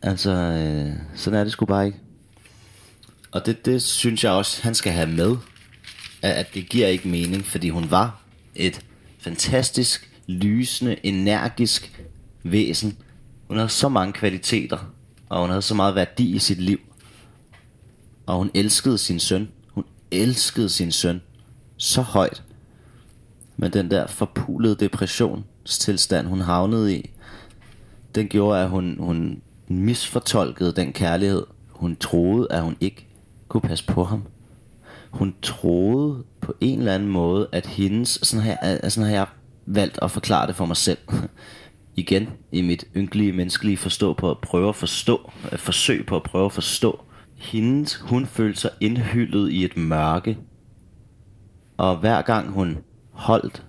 Altså, 0.07 0.31
øh, 0.31 0.93
sådan 1.15 1.39
er 1.39 1.43
det 1.43 1.53
sgu 1.53 1.65
bare 1.65 1.85
ikke. 1.85 1.99
Og 3.31 3.45
det, 3.45 3.65
det 3.65 3.81
synes 3.81 4.23
jeg 4.23 4.31
også, 4.31 4.63
han 4.63 4.75
skal 4.75 4.91
have 4.91 5.09
med. 5.09 5.37
At, 6.21 6.31
at 6.31 6.53
det 6.53 6.69
giver 6.69 6.87
ikke 6.87 7.07
mening, 7.07 7.45
fordi 7.45 7.69
hun 7.69 7.91
var 7.91 8.21
et 8.55 8.85
fantastisk, 9.19 10.11
lysende, 10.27 11.05
energisk 11.05 12.03
væsen. 12.43 12.97
Hun 13.47 13.57
havde 13.57 13.69
så 13.69 13.89
mange 13.89 14.13
kvaliteter, 14.13 14.93
og 15.29 15.41
hun 15.41 15.49
havde 15.49 15.61
så 15.61 15.75
meget 15.75 15.95
værdi 15.95 16.35
i 16.35 16.39
sit 16.39 16.61
liv. 16.61 16.79
Og 18.25 18.37
hun 18.37 18.51
elskede 18.53 18.97
sin 18.97 19.19
søn. 19.19 19.49
Hun 19.67 19.83
elskede 20.11 20.69
sin 20.69 20.91
søn 20.91 21.21
så 21.77 22.01
højt. 22.01 22.43
Men 23.57 23.73
den 23.73 23.91
der 23.91 24.07
forpulede 24.07 24.75
depressionstilstand, 24.75 26.27
hun 26.27 26.41
havnede 26.41 26.95
i, 26.97 27.09
den 28.15 28.27
gjorde, 28.27 28.61
at 28.61 28.69
hun, 28.69 28.95
hun 28.99 29.41
misfortolkede 29.67 30.71
den 30.71 30.93
kærlighed. 30.93 31.45
Hun 31.69 31.95
troede, 31.95 32.47
at 32.51 32.61
hun 32.61 32.77
ikke 32.81 33.07
kunne 33.47 33.61
passe 33.61 33.85
på 33.85 34.03
ham. 34.03 34.23
Hun 35.11 35.35
troede 35.41 36.23
på 36.41 36.53
en 36.61 36.79
eller 36.79 36.93
anden 36.93 37.09
måde, 37.09 37.47
at 37.51 37.65
hendes, 37.65 38.19
sådan 38.23 38.43
her, 38.43 38.89
sådan 38.89 39.09
har 39.09 39.15
jeg 39.15 39.27
valgt 39.65 39.99
at 40.01 40.11
forklare 40.11 40.47
det 40.47 40.55
for 40.55 40.65
mig 40.65 40.77
selv, 40.77 40.97
igen 41.95 42.29
i 42.51 42.61
mit 42.61 42.85
ynkelige 42.95 43.31
menneskelige 43.31 43.77
forstå 43.77 44.13
på 44.13 44.31
at 44.31 44.37
prøve 44.37 44.69
at 44.69 44.75
forstå, 44.75 45.31
at 45.51 45.59
forsøg 45.59 46.05
på 46.05 46.15
at 46.15 46.23
prøve 46.23 46.45
at 46.45 46.51
forstå, 46.51 47.03
hendes, 47.35 47.95
hun 47.95 48.25
følte 48.25 48.59
sig 48.59 48.71
indhyllet 48.79 49.51
i 49.51 49.65
et 49.65 49.77
mørke. 49.77 50.37
Og 51.77 51.97
hver 51.97 52.21
gang 52.21 52.51
hun 52.51 52.77
holdt 53.11 53.63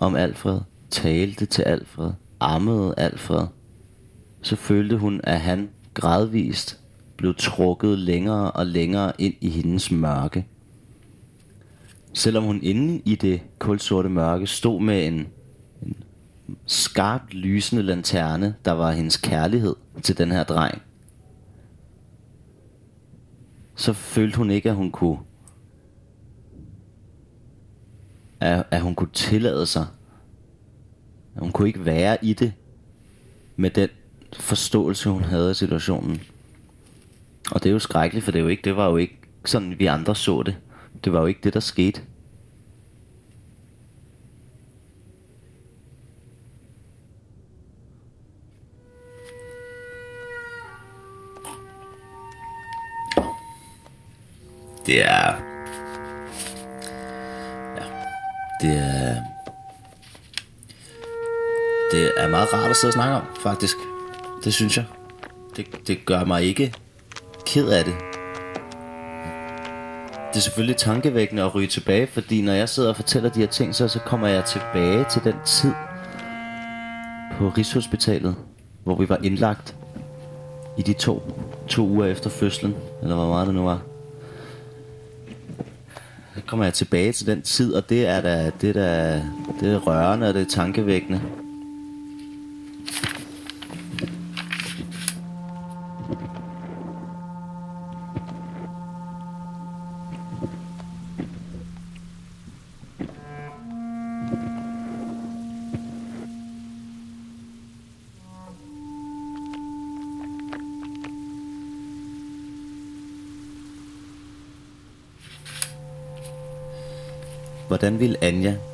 om 0.00 0.14
Alfred, 0.14 0.60
talte 0.90 1.46
til 1.46 1.62
Alfred, 1.62 2.12
ammede 2.40 2.94
Alfred, 2.96 3.46
så 4.42 4.56
følte 4.56 4.96
hun, 4.96 5.20
at 5.24 5.40
han 5.40 5.70
gradvist 5.94 6.80
blev 7.16 7.34
trukket 7.38 7.98
længere 7.98 8.50
og 8.50 8.66
længere 8.66 9.12
ind 9.18 9.34
i 9.40 9.48
hendes 9.48 9.90
mørke. 9.90 10.46
Selvom 12.12 12.44
hun 12.44 12.62
inde 12.62 13.02
i 13.04 13.14
det 13.14 13.40
kulsorte 13.58 14.08
mørke 14.08 14.46
stod 14.46 14.80
med 14.80 15.06
en, 15.06 15.28
en 15.82 15.96
skarpt 16.66 17.34
lysende 17.34 17.82
lanterne, 17.82 18.54
der 18.64 18.72
var 18.72 18.92
hendes 18.92 19.16
kærlighed 19.16 19.76
til 20.02 20.18
den 20.18 20.30
her 20.30 20.44
dreng, 20.44 20.82
så 23.74 23.92
følte 23.92 24.38
hun 24.38 24.50
ikke, 24.50 24.70
at 24.70 24.76
hun 24.76 24.90
kunne 24.90 25.18
at, 28.40 28.66
at 28.70 28.80
hun 28.80 28.94
kunne 28.94 29.12
tillade 29.12 29.66
sig 29.66 29.86
at 31.34 31.42
hun 31.42 31.52
kunne 31.52 31.68
ikke 31.68 31.84
være 31.84 32.24
i 32.24 32.32
det 32.32 32.52
med 33.56 33.70
den 33.70 33.88
forståelse 34.36 35.08
hun 35.08 35.24
havde 35.24 35.48
af 35.48 35.56
situationen 35.56 36.22
og 37.50 37.62
det 37.62 37.68
er 37.68 37.72
jo 37.72 37.78
skrækkeligt 37.78 38.24
for 38.24 38.32
det, 38.32 38.38
er 38.38 38.42
jo 38.42 38.48
ikke, 38.48 38.62
det 38.62 38.76
var 38.76 38.88
jo 38.88 38.96
ikke 38.96 39.18
sådan 39.44 39.78
vi 39.78 39.86
andre 39.86 40.16
så 40.16 40.42
det 40.42 40.56
det 41.04 41.12
var 41.12 41.20
jo 41.20 41.26
ikke 41.26 41.40
det 41.42 41.54
der 41.54 41.60
skete 41.60 42.02
Det 54.90 55.04
er... 55.04 55.34
Ja. 57.76 57.84
Det 58.60 58.78
er... 58.78 59.16
Det 61.92 62.12
er 62.16 62.28
meget 62.28 62.52
rart 62.52 62.70
at 62.70 62.76
sidde 62.76 62.90
og 62.90 62.92
snakke 62.92 63.14
om, 63.14 63.22
faktisk. 63.42 63.76
Det 64.44 64.54
synes 64.54 64.76
jeg. 64.76 64.84
Det, 65.56 65.66
det 65.86 66.06
gør 66.06 66.24
mig 66.24 66.42
ikke 66.42 66.74
ked 67.46 67.68
af 67.68 67.84
det. 67.84 67.94
Det 70.30 70.36
er 70.36 70.40
selvfølgelig 70.40 70.76
tankevækkende 70.76 71.42
at 71.42 71.54
ryge 71.54 71.66
tilbage, 71.66 72.06
fordi 72.06 72.42
når 72.42 72.52
jeg 72.52 72.68
sidder 72.68 72.88
og 72.88 72.96
fortæller 72.96 73.30
de 73.30 73.40
her 73.40 73.46
ting, 73.46 73.74
så, 73.74 73.88
så 73.88 73.98
kommer 73.98 74.26
jeg 74.26 74.44
tilbage 74.44 75.04
til 75.10 75.24
den 75.24 75.34
tid 75.46 75.72
på 77.38 77.48
Rigshospitalet, 77.48 78.36
hvor 78.84 78.96
vi 78.96 79.08
var 79.08 79.18
indlagt 79.22 79.76
i 80.78 80.82
de 80.82 80.92
to, 80.92 81.22
to 81.68 81.86
uger 81.86 82.06
efter 82.06 82.30
fødslen, 82.30 82.74
eller 83.02 83.14
hvor 83.14 83.26
meget 83.26 83.46
det 83.46 83.54
nu 83.54 83.64
var 83.64 83.80
så 86.34 86.46
kommer 86.46 86.64
jeg 86.64 86.74
tilbage 86.74 87.12
til 87.12 87.26
den 87.26 87.42
tid, 87.42 87.74
og 87.74 87.88
det 87.88 88.06
er 88.06 88.20
da, 88.20 88.50
det 88.60 88.68
er 88.68 88.72
da, 88.72 89.22
det 89.60 89.74
er 89.74 89.78
rørende, 89.78 90.28
og 90.28 90.34
det 90.34 90.42
er 90.42 90.50
tankevækkende. 90.50 91.20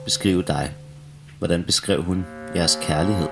Beskrive 0.07 0.43
dig? 0.43 0.75
hvordan 1.39 1.65
beskrev 1.65 2.03
hun 2.03 2.27
jeres 2.55 2.79
kærlighed? 2.83 3.29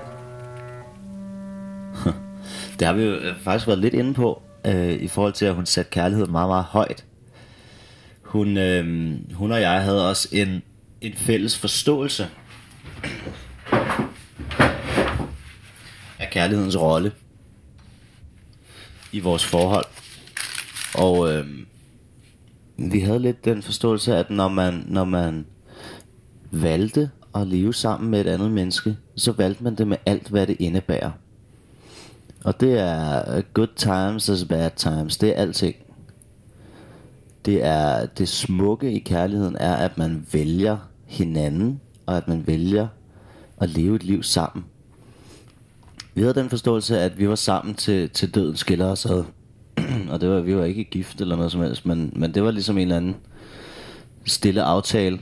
Det 2.79 2.87
har 2.87 2.93
vi 2.93 3.03
jo 3.03 3.11
øh, 3.11 3.35
faktisk 3.43 3.67
været 3.67 3.79
lidt 3.79 3.93
inde 3.93 4.13
på, 4.13 4.41
øh, 4.65 4.93
i 4.93 5.07
forhold 5.07 5.33
til, 5.33 5.45
at 5.45 5.55
hun 5.55 5.65
satte 5.65 5.91
kærlighed 5.91 6.27
meget, 6.27 6.49
meget 6.49 6.63
højt. 6.65 7.05
Hun, 8.21 8.57
øh, 8.57 9.15
hun 9.33 9.51
og 9.51 9.61
jeg 9.61 9.81
havde 9.81 10.09
også 10.09 10.29
en, 10.31 10.63
en 11.01 11.13
fælles 11.13 11.57
forståelse 11.57 12.27
af 16.19 16.29
kærlighedens 16.31 16.77
rolle 16.77 17.11
i 19.11 19.19
vores 19.19 19.45
forhold. 19.45 19.85
Og 20.95 21.33
øh, 21.33 21.47
vi 22.77 22.99
havde 22.99 23.19
lidt 23.19 23.45
den 23.45 23.63
forståelse, 23.63 24.15
at 24.15 24.29
når 24.29 24.47
man, 24.47 24.83
når 24.87 25.03
man 25.03 25.45
valgte 26.51 27.09
at 27.35 27.47
leve 27.47 27.73
sammen 27.73 28.11
med 28.11 28.21
et 28.21 28.27
andet 28.27 28.51
menneske, 28.51 28.97
så 29.15 29.31
valgte 29.31 29.63
man 29.63 29.75
det 29.75 29.87
med 29.87 29.97
alt, 30.05 30.27
hvad 30.27 30.47
det 30.47 30.55
indebærer. 30.59 31.11
Og 32.43 32.59
det 32.59 32.79
er 32.79 33.37
uh, 33.37 33.43
good 33.53 33.67
times 33.75 34.29
as 34.29 34.45
bad 34.45 34.71
times. 34.75 35.17
Det 35.17 35.29
er 35.29 35.33
alting. 35.33 35.75
Det 37.45 37.63
er 37.63 38.05
det 38.05 38.27
smukke 38.29 38.91
i 38.91 38.99
kærligheden 38.99 39.55
er, 39.59 39.75
at 39.75 39.97
man 39.97 40.25
vælger 40.31 40.77
hinanden, 41.05 41.81
og 42.05 42.17
at 42.17 42.27
man 42.27 42.47
vælger 42.47 42.87
at 43.57 43.69
leve 43.69 43.95
et 43.95 44.03
liv 44.03 44.23
sammen. 44.23 44.65
Vi 46.13 46.21
havde 46.21 46.33
den 46.33 46.49
forståelse, 46.49 46.99
at 46.99 47.19
vi 47.19 47.29
var 47.29 47.35
sammen 47.35 47.75
til, 47.75 48.09
til 48.09 48.35
døden 48.35 48.55
skiller 48.55 48.85
os 48.85 49.05
ad. 49.05 49.23
og 50.11 50.21
det 50.21 50.29
var, 50.29 50.41
vi 50.41 50.55
var 50.55 50.63
ikke 50.63 50.83
gift 50.83 51.21
eller 51.21 51.35
noget 51.35 51.51
som 51.51 51.61
helst, 51.61 51.85
men, 51.85 52.13
men 52.15 52.33
det 52.33 52.43
var 52.43 52.51
ligesom 52.51 52.77
en 52.77 52.81
eller 52.81 52.97
anden 52.97 53.15
stille 54.25 54.63
aftale, 54.63 55.19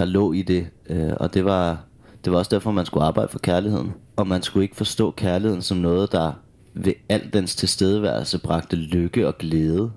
der 0.00 0.06
lå 0.06 0.32
i 0.32 0.42
det. 0.42 0.66
Øh, 0.88 1.12
og 1.16 1.34
det 1.34 1.44
var, 1.44 1.84
det 2.24 2.32
var 2.32 2.38
også 2.38 2.48
derfor, 2.54 2.70
man 2.70 2.86
skulle 2.86 3.04
arbejde 3.04 3.28
for 3.32 3.38
kærligheden. 3.38 3.92
Og 4.16 4.26
man 4.26 4.42
skulle 4.42 4.64
ikke 4.64 4.76
forstå 4.76 5.10
kærligheden 5.10 5.62
som 5.62 5.76
noget, 5.78 6.12
der 6.12 6.32
ved 6.74 6.92
al 7.08 7.30
dens 7.32 7.56
tilstedeværelse 7.56 8.38
bragte 8.38 8.76
lykke 8.76 9.26
og 9.26 9.38
glæde. 9.38 9.92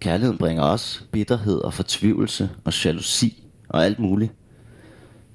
Kærligheden 0.00 0.38
bringer 0.38 0.62
også 0.62 1.00
bitterhed 1.10 1.58
og 1.58 1.74
fortvivlelse 1.74 2.50
og 2.64 2.84
jalousi 2.84 3.44
og 3.68 3.84
alt 3.84 3.98
muligt. 3.98 4.32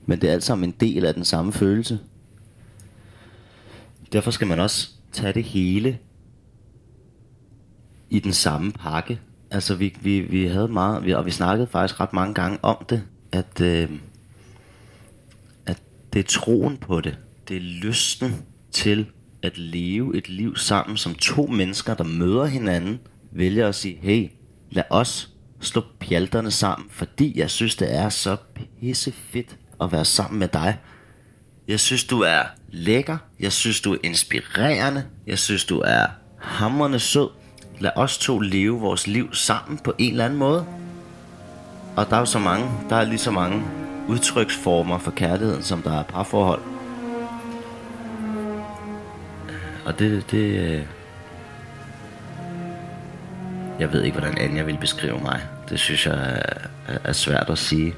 Men 0.06 0.22
det 0.22 0.30
er 0.30 0.34
alt 0.34 0.44
sammen 0.44 0.70
en 0.70 0.76
del 0.80 1.06
af 1.06 1.14
den 1.14 1.26
samme 1.26 1.54
følelse. 1.54 2.00
Derfor 4.14 4.32
skal 4.32 4.48
man 4.48 4.60
også 4.60 4.90
tage 5.12 5.34
det 5.34 5.44
hele 5.44 5.98
i 8.10 8.20
den 8.20 8.34
samme 8.34 8.72
pakke. 8.72 9.20
Altså 9.52 9.76
vi, 9.76 9.98
vi, 10.02 10.20
vi 10.20 10.46
havde 10.46 10.68
meget, 10.68 11.06
vi, 11.06 11.12
og 11.12 11.26
vi 11.26 11.32
snakkede 11.32 11.68
faktisk 11.68 12.00
ret 12.00 12.14
mange 12.14 12.34
gange 12.34 12.60
om 12.62 12.86
det, 12.90 13.02
at, 13.32 13.62
øh, 13.62 13.84
at 13.84 13.90
det 16.14 16.20
er 16.20 16.24
troen 16.24 16.78
på 16.78 17.02
det. 17.02 17.18
Det 17.48 17.58
er 17.58 17.62
lysten 17.62 18.46
til 18.72 19.06
at 19.44 19.58
leve 19.58 20.18
et 20.18 20.30
liv 20.30 20.56
sammen 20.56 20.98
som 20.98 21.16
to 21.16 21.48
mennesker, 21.48 21.94
der 21.94 22.04
møder 22.04 22.46
hinanden, 22.46 23.00
vælger 23.32 23.68
at 23.68 23.76
sige, 23.76 24.00
hey, 24.02 24.30
lad 24.72 24.84
os 24.90 25.30
slå 25.60 25.84
pjalterne 26.00 26.52
sammen, 26.52 26.90
fordi 26.92 27.40
jeg 27.40 27.50
synes, 27.50 27.76
det 27.76 27.96
er 27.96 28.10
så 28.10 28.38
pisse 28.56 29.12
fedt 29.12 29.58
at 29.82 29.92
være 29.92 30.06
sammen 30.06 30.40
med 30.40 30.48
dig. 30.48 30.78
Jeg 31.68 31.80
synes, 31.80 32.04
du 32.04 32.22
er 32.22 32.42
lækker. 32.70 33.18
Jeg 33.40 33.52
synes, 33.52 33.82
du 33.82 33.94
er 33.94 33.98
inspirerende. 34.04 35.06
Jeg 35.28 35.40
synes, 35.40 35.66
du 35.66 35.80
er 35.80 36.06
hammerne 36.38 37.00
sød. 37.00 37.30
Lad 37.80 37.92
os 37.96 38.18
to 38.18 38.40
leve 38.40 38.80
vores 38.80 39.08
liv 39.08 39.34
sammen 39.34 39.78
på 39.78 39.94
en 39.98 40.12
eller 40.12 40.26
anden 40.26 40.40
måde. 40.40 40.66
Og 41.96 42.10
der 42.10 42.16
er 42.16 42.20
jo 42.20 42.26
så 42.26 42.40
mange, 42.40 42.70
der 42.90 42.96
er 42.96 43.06
lige 43.06 43.18
så 43.18 43.32
mange 43.32 43.64
udtryksformer 44.12 44.98
for 44.98 45.12
kærligheden, 45.12 45.64
som 45.64 45.82
der 45.82 46.00
er 46.00 46.04
parforhold. 46.04 46.62
Og 49.86 50.00
det, 50.00 50.32
det, 50.32 50.60
øh, 50.60 50.82
jeg 53.80 53.94
ved 53.94 54.04
ikke, 54.04 54.20
hvordan 54.20 54.38
Anja 54.38 54.64
vil 54.64 54.78
beskrive 54.82 55.20
mig. 55.20 55.42
Det 55.70 55.80
synes 55.80 56.06
jeg 56.06 56.44
er, 56.88 56.98
er 57.04 57.14
svært 57.14 57.50
at 57.50 57.58
sige. 57.58 57.96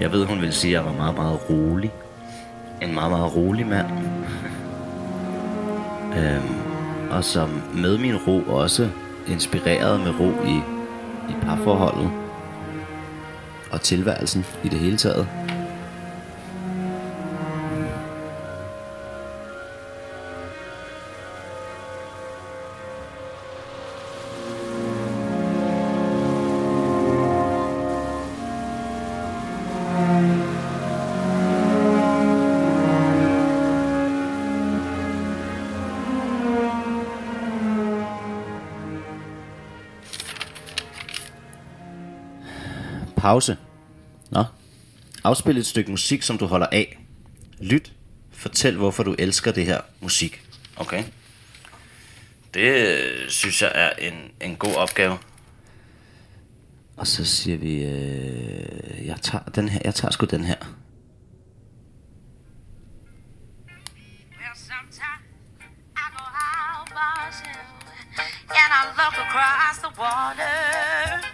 Jeg 0.00 0.12
ved, 0.12 0.24
hun 0.24 0.40
vil 0.40 0.52
sige, 0.52 0.78
at 0.78 0.84
jeg 0.84 0.92
var 0.92 0.96
meget, 0.96 1.14
meget 1.14 1.50
rolig. 1.50 1.92
En 2.82 2.94
meget, 2.94 3.10
meget 3.10 3.36
rolig 3.36 3.66
mand. 3.66 3.86
øhm, 6.18 6.54
og 7.10 7.24
som 7.24 7.62
med 7.74 7.98
min 7.98 8.16
ro 8.16 8.40
også 8.40 8.90
inspireret 9.28 10.00
med 10.00 10.20
ro 10.20 10.46
i, 10.46 10.56
i 11.30 11.34
parforholdet. 11.42 12.23
Og 13.74 13.80
tilværelsen 13.80 14.44
i 14.64 14.68
det 14.68 14.78
hele 14.78 14.96
taget. 14.96 15.43
Pause. 43.24 43.56
Nå. 44.30 44.44
Afspil 45.24 45.58
et 45.58 45.66
stykke 45.66 45.90
musik, 45.90 46.22
som 46.22 46.38
du 46.38 46.46
holder 46.46 46.66
af. 46.72 46.98
Lyt. 47.60 47.92
Fortæl, 48.32 48.76
hvorfor 48.76 49.02
du 49.02 49.14
elsker 49.18 49.52
det 49.52 49.66
her 49.66 49.80
musik. 50.00 50.42
Okay? 50.76 51.04
Det 52.54 52.60
øh, 52.60 53.30
synes 53.30 53.62
jeg 53.62 53.72
er 53.74 53.90
en, 53.90 54.14
en 54.40 54.56
god 54.56 54.74
opgave. 54.74 55.18
Og 56.96 57.06
så 57.06 57.24
siger 57.24 57.58
vi, 57.58 57.84
øh, 57.84 59.06
jeg 59.06 59.16
tager 59.22 59.44
den 59.44 59.68
her, 59.68 59.80
jeg 59.84 59.94
tager 59.94 60.12
sgu 60.12 60.26
den 60.26 60.44
her. 60.44 60.56
I 68.50 68.56
and 68.62 68.72
I 68.72 68.84
look 68.98 69.16
across 69.18 69.78
the 69.78 69.88
water. 69.98 71.33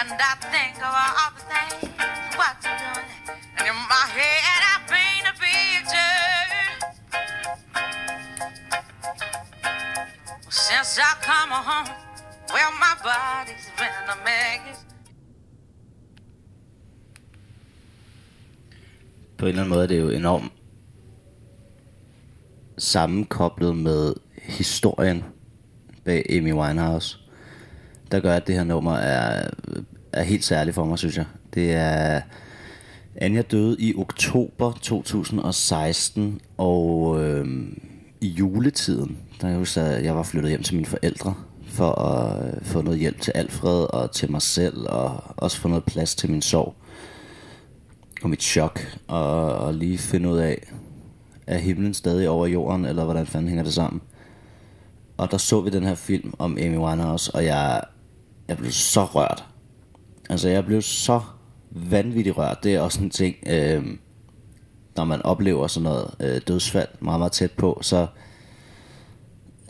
And 0.00 0.10
I 0.12 0.34
think 0.52 0.76
of 0.86 0.94
all 1.04 1.30
the 1.36 1.42
things 1.52 1.90
what 2.38 2.56
you're 2.64 2.78
doing. 2.78 3.08
And 3.58 3.66
in 3.72 3.78
my 3.94 4.06
head 4.18 4.60
I 4.72 4.74
paint 4.92 5.24
a 5.32 5.34
picture. 5.44 6.22
Since 10.50 10.92
I 11.08 11.12
come 11.28 11.50
home, 11.68 11.90
well, 12.54 12.72
my 12.84 12.94
body's 13.06 13.66
been 13.78 14.08
a 14.14 14.16
mess. 14.26 14.78
På 19.38 19.46
en 19.46 19.48
eller 19.48 19.62
anden 19.62 19.68
måde 19.68 19.82
er 19.82 19.86
det 19.86 20.00
jo 20.00 20.08
enormt 20.10 20.52
sammenkoblet 22.78 23.76
med 23.76 24.14
historien 24.42 25.24
bag 26.04 26.26
Amy 26.30 26.52
Winehouse, 26.52 27.18
der 28.12 28.20
gør, 28.20 28.34
at 28.34 28.46
det 28.46 28.54
her 28.54 28.64
nummer 28.64 28.94
er, 28.94 29.50
er 30.12 30.22
helt 30.22 30.44
særligt 30.44 30.74
for 30.74 30.84
mig, 30.84 30.98
synes 30.98 31.16
jeg. 31.16 31.26
Det 31.54 31.72
er... 31.72 32.20
Anja 33.20 33.42
døde 33.42 33.76
i 33.78 33.94
oktober 33.96 34.72
2016, 34.82 36.40
og 36.58 37.16
øh, 37.24 37.46
i 38.20 38.28
juletiden, 38.28 39.18
der 39.40 39.48
jeg 39.48 39.56
husker, 39.58 39.82
at 39.82 40.04
jeg 40.04 40.16
var 40.16 40.22
flyttet 40.22 40.50
hjem 40.50 40.62
til 40.62 40.74
mine 40.74 40.86
forældre, 40.86 41.34
for 41.66 41.92
at 41.92 42.46
øh, 42.46 42.64
få 42.64 42.82
noget 42.82 42.98
hjælp 42.98 43.20
til 43.20 43.32
Alfred 43.34 43.94
og 43.94 44.10
til 44.10 44.30
mig 44.30 44.42
selv, 44.42 44.86
og 44.88 45.22
også 45.36 45.58
få 45.58 45.68
noget 45.68 45.84
plads 45.84 46.14
til 46.14 46.30
min 46.30 46.42
sorg 46.42 46.74
og 48.22 48.30
mit 48.30 48.42
chok, 48.42 48.80
og, 49.08 49.52
og 49.52 49.74
lige 49.74 49.98
finde 49.98 50.28
ud 50.28 50.38
af, 50.38 50.72
er 51.46 51.58
himlen 51.58 51.94
stadig 51.94 52.28
over 52.28 52.46
jorden, 52.46 52.84
eller 52.84 53.04
hvordan 53.04 53.26
fanden 53.26 53.48
hænger 53.48 53.64
det 53.64 53.74
sammen? 53.74 54.00
Og 55.16 55.30
der 55.30 55.36
så 55.36 55.60
vi 55.60 55.70
den 55.70 55.84
her 55.84 55.94
film 55.94 56.34
om 56.38 56.58
Amy 56.60 56.76
Winehouse, 56.76 57.34
og 57.34 57.44
jeg, 57.44 57.82
jeg 58.48 58.56
blev 58.56 58.70
så 58.70 59.04
rørt. 59.04 59.44
Altså, 60.30 60.48
jeg 60.48 60.64
blev 60.64 60.82
så 60.82 61.20
vanvittigt 61.70 62.36
rørt. 62.36 62.64
Det 62.64 62.74
er 62.74 62.80
også 62.80 63.02
en 63.02 63.10
ting, 63.10 63.36
øh, 63.46 63.84
når 64.96 65.04
man 65.04 65.22
oplever 65.22 65.66
sådan 65.66 65.84
noget 65.84 66.14
øh, 66.20 66.40
dødsfald 66.48 66.88
meget, 67.00 67.20
meget 67.20 67.32
tæt 67.32 67.50
på, 67.50 67.78
så, 67.82 68.06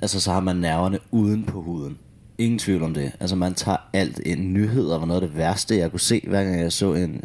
altså, 0.03 0.21
så 0.21 0.33
har 0.33 0.41
man 0.41 0.57
nerverne 0.57 0.99
uden 1.11 1.45
på 1.45 1.63
huden. 1.63 1.99
Ingen 2.39 2.59
tvivl 2.59 2.83
om 2.83 2.95
det. 2.95 3.13
Altså, 3.21 3.37
man 3.37 3.55
tager 3.55 3.77
alt 3.93 4.19
ind. 4.19 4.53
Nyheder 4.53 4.99
var 4.99 5.07
noget 5.07 5.23
af 5.23 5.29
det 5.29 5.37
værste, 5.37 5.77
jeg 5.77 5.91
kunne 5.91 6.01
se, 6.01 6.23
hver 6.29 6.45
gang 6.45 6.61
jeg 6.61 6.73
så 6.73 6.95
en, 6.95 7.25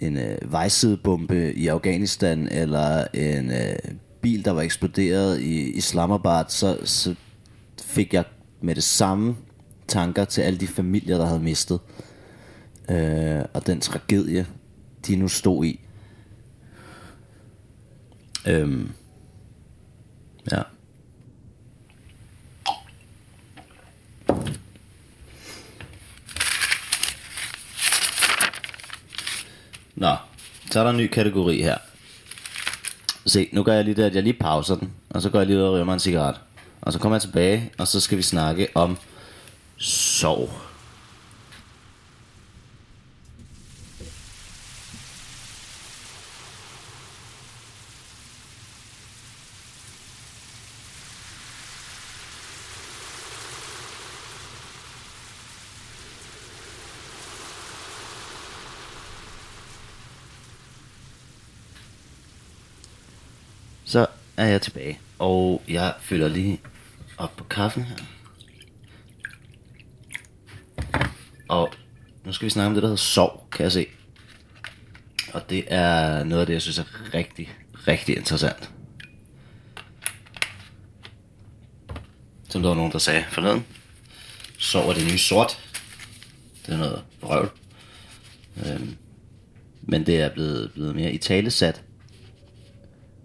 en 0.00 0.16
øh, 0.16 0.52
vejsidebombe 0.52 1.54
i 1.54 1.66
Afghanistan, 1.66 2.48
eller 2.48 3.04
en 3.14 3.50
øh, 3.50 3.76
bil, 4.20 4.44
der 4.44 4.50
var 4.50 4.62
eksploderet 4.62 5.40
i 5.40 5.70
Islamabad, 5.70 6.44
så, 6.48 6.78
så 6.84 7.14
fik 7.82 8.14
jeg 8.14 8.24
med 8.60 8.74
det 8.74 8.84
samme 8.84 9.36
tanker 9.90 10.24
til 10.24 10.42
alle 10.42 10.58
de 10.58 10.66
familier, 10.68 11.18
der 11.18 11.26
havde 11.26 11.40
mistet. 11.40 11.80
øh, 12.90 13.44
og 13.54 13.66
den 13.66 13.80
tragedie, 13.80 14.46
de 15.06 15.16
nu 15.16 15.28
stod 15.28 15.64
i. 15.64 15.80
Øhm, 18.46 18.92
ja. 20.52 20.62
Nå, 29.94 30.16
så 30.70 30.80
er 30.80 30.84
der 30.84 30.90
en 30.90 30.96
ny 30.96 31.06
kategori 31.06 31.62
her. 31.62 31.78
Se, 33.26 33.48
nu 33.52 33.62
gør 33.62 33.72
jeg 33.72 33.84
lige 33.84 33.94
det, 33.94 34.02
at 34.02 34.14
jeg 34.14 34.22
lige 34.22 34.38
pauser 34.40 34.76
den, 34.76 34.92
og 35.10 35.22
så 35.22 35.30
går 35.30 35.38
jeg 35.38 35.46
lige 35.46 35.58
ud 35.58 35.62
og 35.62 35.72
ryger 35.74 35.84
mig 35.84 35.94
en 35.94 36.00
cigaret. 36.00 36.40
Og 36.80 36.92
så 36.92 36.98
kommer 36.98 37.16
jeg 37.16 37.22
tilbage, 37.22 37.72
og 37.78 37.88
så 37.88 38.00
skal 38.00 38.18
vi 38.18 38.22
snakke 38.22 38.68
om 38.74 38.98
Sov. 39.80 40.50
Så 63.84 64.06
er 64.36 64.46
jeg 64.46 64.62
tilbage, 64.62 65.00
og 65.18 65.62
jeg 65.68 65.94
fylder 66.00 66.28
lige 66.28 66.60
op 67.18 67.36
på 67.36 67.44
kaffen 67.44 67.82
her. 67.82 68.19
Og 71.50 71.72
nu 72.24 72.32
skal 72.32 72.44
vi 72.44 72.50
snakke 72.50 72.66
om 72.66 72.74
det, 72.74 72.82
der 72.82 72.88
hedder 72.88 72.96
sov, 72.96 73.48
kan 73.52 73.62
jeg 73.62 73.72
se. 73.72 73.86
Og 75.32 75.50
det 75.50 75.64
er 75.68 76.24
noget 76.24 76.40
af 76.40 76.46
det, 76.46 76.54
jeg 76.54 76.62
synes 76.62 76.78
er 76.78 77.14
rigtig, 77.14 77.52
rigtig 77.88 78.16
interessant. 78.16 78.70
Som 82.48 82.62
der 82.62 82.68
var 82.68 82.76
nogen, 82.76 82.92
der 82.92 82.98
sagde 82.98 83.24
forleden. 83.30 83.66
Sov 84.58 84.88
er 84.88 84.94
det 84.94 85.04
nye 85.04 85.18
sort. 85.18 85.58
Det 86.66 86.74
er 86.74 86.78
noget 86.78 87.04
røvl. 87.22 87.50
Øhm, 88.66 88.96
men 89.82 90.06
det 90.06 90.20
er 90.20 90.28
blevet, 90.28 90.72
blevet 90.72 90.94
mere 90.94 91.12
i 91.12 91.18
talesat 91.18 91.82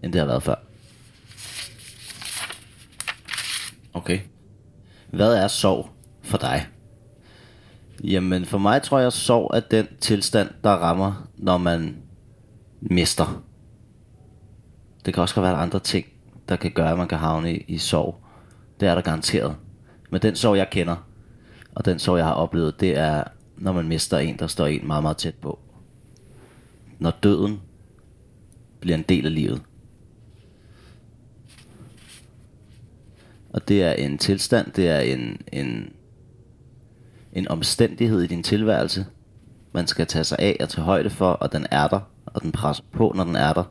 end 0.02 0.12
det 0.12 0.18
har 0.18 0.26
været 0.26 0.42
før. 0.42 0.54
Okay. 3.94 4.20
Hvad 5.10 5.34
er 5.34 5.48
sorg 5.48 5.90
for 6.22 6.38
dig? 6.38 6.66
Jamen 8.04 8.44
for 8.44 8.58
mig 8.58 8.82
tror 8.82 8.98
jeg, 8.98 9.06
at 9.06 9.12
sorg 9.12 9.50
er 9.54 9.60
den 9.60 9.86
tilstand, 10.00 10.50
der 10.64 10.70
rammer, 10.70 11.28
når 11.36 11.58
man 11.58 11.96
mister. 12.80 13.42
Det 15.06 15.14
kan 15.14 15.20
også 15.20 15.40
være 15.40 15.56
andre 15.56 15.80
ting, 15.80 16.06
der 16.48 16.56
kan 16.56 16.70
gøre, 16.70 16.90
at 16.90 16.98
man 16.98 17.08
kan 17.08 17.18
havne 17.18 17.56
i, 17.56 17.64
i 17.68 17.78
sorg. 17.78 18.16
Det 18.80 18.88
er 18.88 18.94
der 18.94 19.02
garanteret. 19.02 19.56
Men 20.10 20.22
den 20.22 20.36
sorg, 20.36 20.56
jeg 20.56 20.70
kender, 20.70 20.96
og 21.74 21.84
den 21.84 21.98
sorg, 21.98 22.18
jeg 22.18 22.26
har 22.26 22.34
oplevet, 22.34 22.80
det 22.80 22.98
er, 22.98 23.24
når 23.56 23.72
man 23.72 23.88
mister 23.88 24.18
en, 24.18 24.38
der 24.38 24.46
står 24.46 24.66
en 24.66 24.86
meget, 24.86 25.02
meget 25.02 25.16
tæt 25.16 25.34
på. 25.34 25.58
Når 26.98 27.10
døden 27.10 27.60
bliver 28.80 28.96
en 28.96 29.04
del 29.08 29.26
af 29.26 29.34
livet. 29.34 29.62
Og 33.50 33.68
det 33.68 33.82
er 33.82 33.92
en 33.92 34.18
tilstand, 34.18 34.72
det 34.72 34.88
er 34.88 35.00
en, 35.00 35.40
en, 35.52 35.92
en 37.36 37.48
omstændighed 37.48 38.22
i 38.22 38.26
din 38.26 38.42
tilværelse, 38.42 39.06
man 39.72 39.86
skal 39.86 40.06
tage 40.06 40.24
sig 40.24 40.38
af 40.38 40.56
og 40.60 40.68
tage 40.68 40.84
højde 40.84 41.10
for, 41.10 41.30
og 41.30 41.52
den 41.52 41.66
er 41.70 41.88
der, 41.88 42.00
og 42.26 42.42
den 42.42 42.52
presser 42.52 42.84
på, 42.92 43.12
når 43.16 43.24
den 43.24 43.36
er 43.36 43.52
der. 43.52 43.64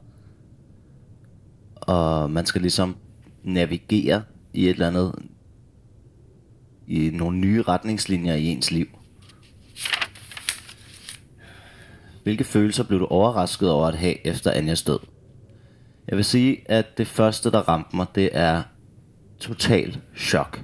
Og 1.75 2.31
man 2.31 2.45
skal 2.45 2.61
ligesom 2.61 2.97
navigere 3.43 4.23
i 4.53 4.63
et 4.63 4.69
eller 4.69 4.87
andet, 4.87 5.15
i 6.87 7.09
nogle 7.13 7.37
nye 7.37 7.61
retningslinjer 7.61 8.33
i 8.33 8.45
ens 8.45 8.71
liv. 8.71 8.87
Hvilke 12.23 12.43
følelser 12.43 12.83
blev 12.83 12.99
du 12.99 13.05
overrasket 13.05 13.69
over 13.69 13.87
at 13.87 13.95
have 13.95 14.27
efter 14.27 14.51
Anjas 14.51 14.83
død? 14.83 14.99
Jeg 16.07 16.17
vil 16.17 16.25
sige, 16.25 16.71
at 16.71 16.97
det 16.97 17.07
første, 17.07 17.51
der 17.51 17.59
ramte 17.59 17.95
mig, 17.95 18.07
det 18.15 18.29
er 18.33 18.63
total 19.39 20.01
chok. 20.17 20.63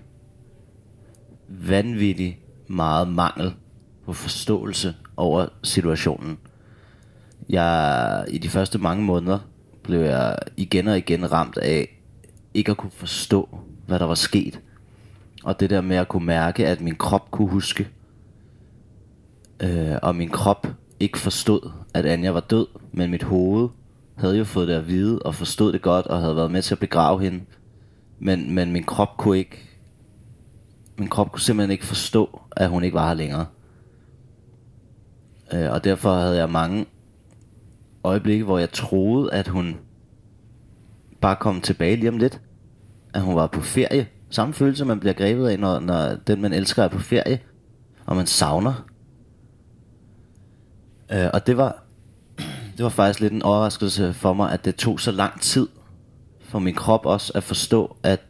Vanvittig 1.48 2.42
meget 2.72 3.08
mangel 3.08 3.54
på 4.06 4.14
forståelse 4.14 4.96
over 5.18 5.48
situationen. 5.64 6.38
Jeg, 7.50 8.26
I 8.28 8.38
de 8.38 8.50
første 8.50 8.78
mange 8.78 9.04
måneder 9.04 9.40
blev 9.84 10.00
jeg 10.00 10.36
igen 10.58 10.88
og 10.88 10.98
igen 10.98 11.32
ramt 11.32 11.58
af 11.58 12.02
ikke 12.54 12.72
at 12.72 12.78
kunne 12.78 12.92
forstå, 12.92 13.50
hvad 13.88 14.00
der 14.00 14.06
var 14.06 14.16
sket. 14.16 14.60
Og 15.44 15.60
det 15.60 15.70
der 15.70 15.82
med 15.82 15.98
at 15.98 16.08
kunne 16.08 16.26
mærke, 16.26 16.68
at 16.68 16.82
min 16.82 16.96
krop 16.96 17.32
kunne 17.32 17.50
huske, 17.50 17.88
øh, 19.60 19.96
og 20.02 20.16
min 20.16 20.30
krop 20.30 20.68
ikke 21.00 21.18
forstod, 21.18 21.72
at 21.94 22.06
Anja 22.06 22.32
var 22.32 22.40
død, 22.40 22.68
men 22.92 23.12
mit 23.12 23.24
hoved 23.24 23.70
havde 24.16 24.38
jo 24.38 24.44
fået 24.44 24.68
det 24.68 24.74
at 24.74 24.88
vide, 24.88 25.20
og 25.20 25.36
forstod 25.36 25.74
det 25.74 25.82
godt, 25.82 26.08
og 26.08 26.22
havde 26.22 26.36
været 26.36 26.52
med 26.52 26.62
til 26.62 26.76
at 26.76 26.80
begrave 26.80 27.22
hende. 27.22 27.42
Men, 28.20 28.54
men 28.56 28.72
min 28.72 28.84
krop 28.84 29.18
kunne 29.18 29.38
ikke 29.38 29.71
min 30.98 31.08
krop 31.08 31.32
kunne 31.32 31.42
simpelthen 31.42 31.72
ikke 31.72 31.86
forstå, 31.86 32.42
at 32.52 32.70
hun 32.70 32.84
ikke 32.84 32.96
var 32.96 33.08
her 33.08 33.14
længere. 33.14 33.46
Øh, 35.54 35.72
og 35.72 35.84
derfor 35.84 36.14
havde 36.14 36.38
jeg 36.38 36.50
mange 36.50 36.86
øjeblikke, 38.04 38.46
hvor 38.46 38.58
jeg 38.58 38.72
troede, 38.72 39.34
at 39.34 39.48
hun 39.48 39.78
bare 41.22 41.36
kom 41.36 41.62
tilbage 41.62 41.96
lige 41.96 42.10
om 42.10 42.18
lidt. 42.18 42.42
At 43.14 43.22
hun 43.22 43.36
var 43.36 43.48
på 43.48 43.62
ferie. 43.62 44.08
Samme 44.30 44.54
følelse, 44.54 44.86
man 44.86 45.00
bliver 45.00 45.14
grebet 45.14 45.48
af, 45.48 45.60
når, 45.60 45.80
når 45.80 46.16
den, 46.28 46.42
man 46.42 46.54
elsker, 46.54 46.84
er 46.84 46.88
på 46.88 47.00
ferie. 47.00 47.40
Og 48.06 48.16
man 48.16 48.28
savner. 48.28 48.86
Øh, 51.12 51.30
og 51.34 51.48
det 51.48 51.58
var, 51.58 51.84
det 52.78 52.84
var 52.84 52.90
faktisk 52.90 53.20
lidt 53.20 53.34
en 53.34 53.44
overraskelse 53.44 54.14
for 54.14 54.34
mig, 54.34 54.52
at 54.52 54.66
det 54.66 54.76
tog 54.76 55.00
så 55.00 55.12
lang 55.12 55.42
tid 55.42 55.68
for 56.42 56.60
min 56.60 56.76
krop 56.76 57.06
også 57.06 57.32
at 57.36 57.44
forstå, 57.44 57.98
at, 58.04 58.22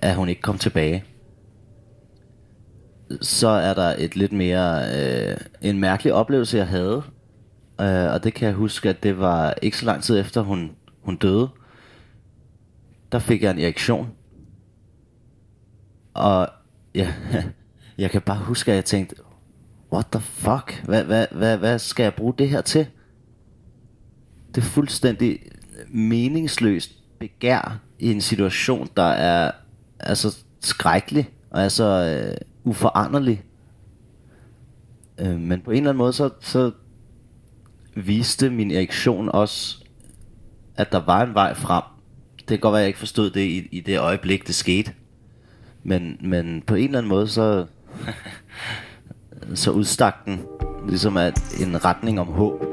at 0.00 0.14
hun 0.14 0.28
ikke 0.28 0.42
kom 0.42 0.58
tilbage. 0.58 1.04
Så 3.20 3.48
er 3.48 3.74
der 3.74 3.94
et 3.98 4.16
lidt 4.16 4.32
mere, 4.32 4.82
øh, 4.96 5.36
en 5.60 5.80
mærkelig 5.80 6.12
oplevelse, 6.12 6.56
jeg 6.56 6.66
havde. 6.66 7.02
Øh, 7.80 8.12
og 8.12 8.24
det 8.24 8.34
kan 8.34 8.46
jeg 8.46 8.54
huske, 8.54 8.88
at 8.88 9.02
det 9.02 9.18
var 9.18 9.54
ikke 9.62 9.78
så 9.78 9.86
lang 9.86 10.02
tid 10.02 10.20
efter 10.20 10.40
hun, 10.40 10.70
hun 11.02 11.16
døde. 11.16 11.48
Der 13.12 13.18
fik 13.18 13.42
jeg 13.42 13.50
en 13.50 13.58
erektion. 13.58 14.08
Og 16.14 16.48
ja, 16.94 17.14
jeg 17.98 18.10
kan 18.10 18.22
bare 18.22 18.38
huske, 18.38 18.70
at 18.70 18.76
jeg 18.76 18.84
tænkte, 18.84 19.16
what 19.92 20.06
the 20.12 20.20
fuck? 20.20 20.84
Hvad, 20.84 21.04
hvad, 21.04 21.26
hvad, 21.30 21.56
hvad 21.56 21.78
skal 21.78 22.02
jeg 22.02 22.14
bruge 22.14 22.34
det 22.38 22.48
her 22.48 22.60
til? 22.60 22.86
det 24.54 24.64
er 24.64 24.68
fuldstændig 24.68 25.38
meningsløst 25.88 27.18
begær 27.18 27.80
i 27.98 28.12
en 28.12 28.20
situation, 28.20 28.88
der 28.96 29.02
er 29.02 29.50
altså 30.00 30.36
skrækkelig 30.60 31.30
og 31.50 31.62
er 31.62 31.68
så 31.68 31.84
øh, 31.84 32.36
uforanderlig. 32.64 33.44
Øh, 35.18 35.40
men 35.40 35.60
på 35.60 35.70
en 35.70 35.76
eller 35.76 35.90
anden 35.90 35.98
måde, 35.98 36.12
så, 36.12 36.30
så 36.40 36.70
viste 37.94 38.50
min 38.50 38.70
erektion 38.70 39.28
også, 39.28 39.84
at 40.76 40.92
der 40.92 41.04
var 41.04 41.22
en 41.22 41.34
vej 41.34 41.54
frem. 41.54 41.82
Det 42.38 42.46
kan 42.46 42.58
godt 42.58 42.72
være, 42.72 42.80
at 42.80 42.82
jeg 42.82 42.88
ikke 42.88 42.98
forstod 42.98 43.30
det 43.30 43.40
i, 43.40 43.68
i 43.72 43.80
det 43.80 43.98
øjeblik, 43.98 44.46
det 44.46 44.54
skete. 44.54 44.92
Men, 45.82 46.16
men 46.20 46.62
på 46.66 46.74
en 46.74 46.84
eller 46.84 46.98
anden 46.98 47.08
måde, 47.08 47.28
så, 47.28 47.66
så 49.54 49.70
udstak 49.70 50.24
den 50.24 50.40
ligesom 50.88 51.16
at 51.16 51.60
en 51.60 51.84
retning 51.84 52.20
om 52.20 52.26
håb. 52.26 52.67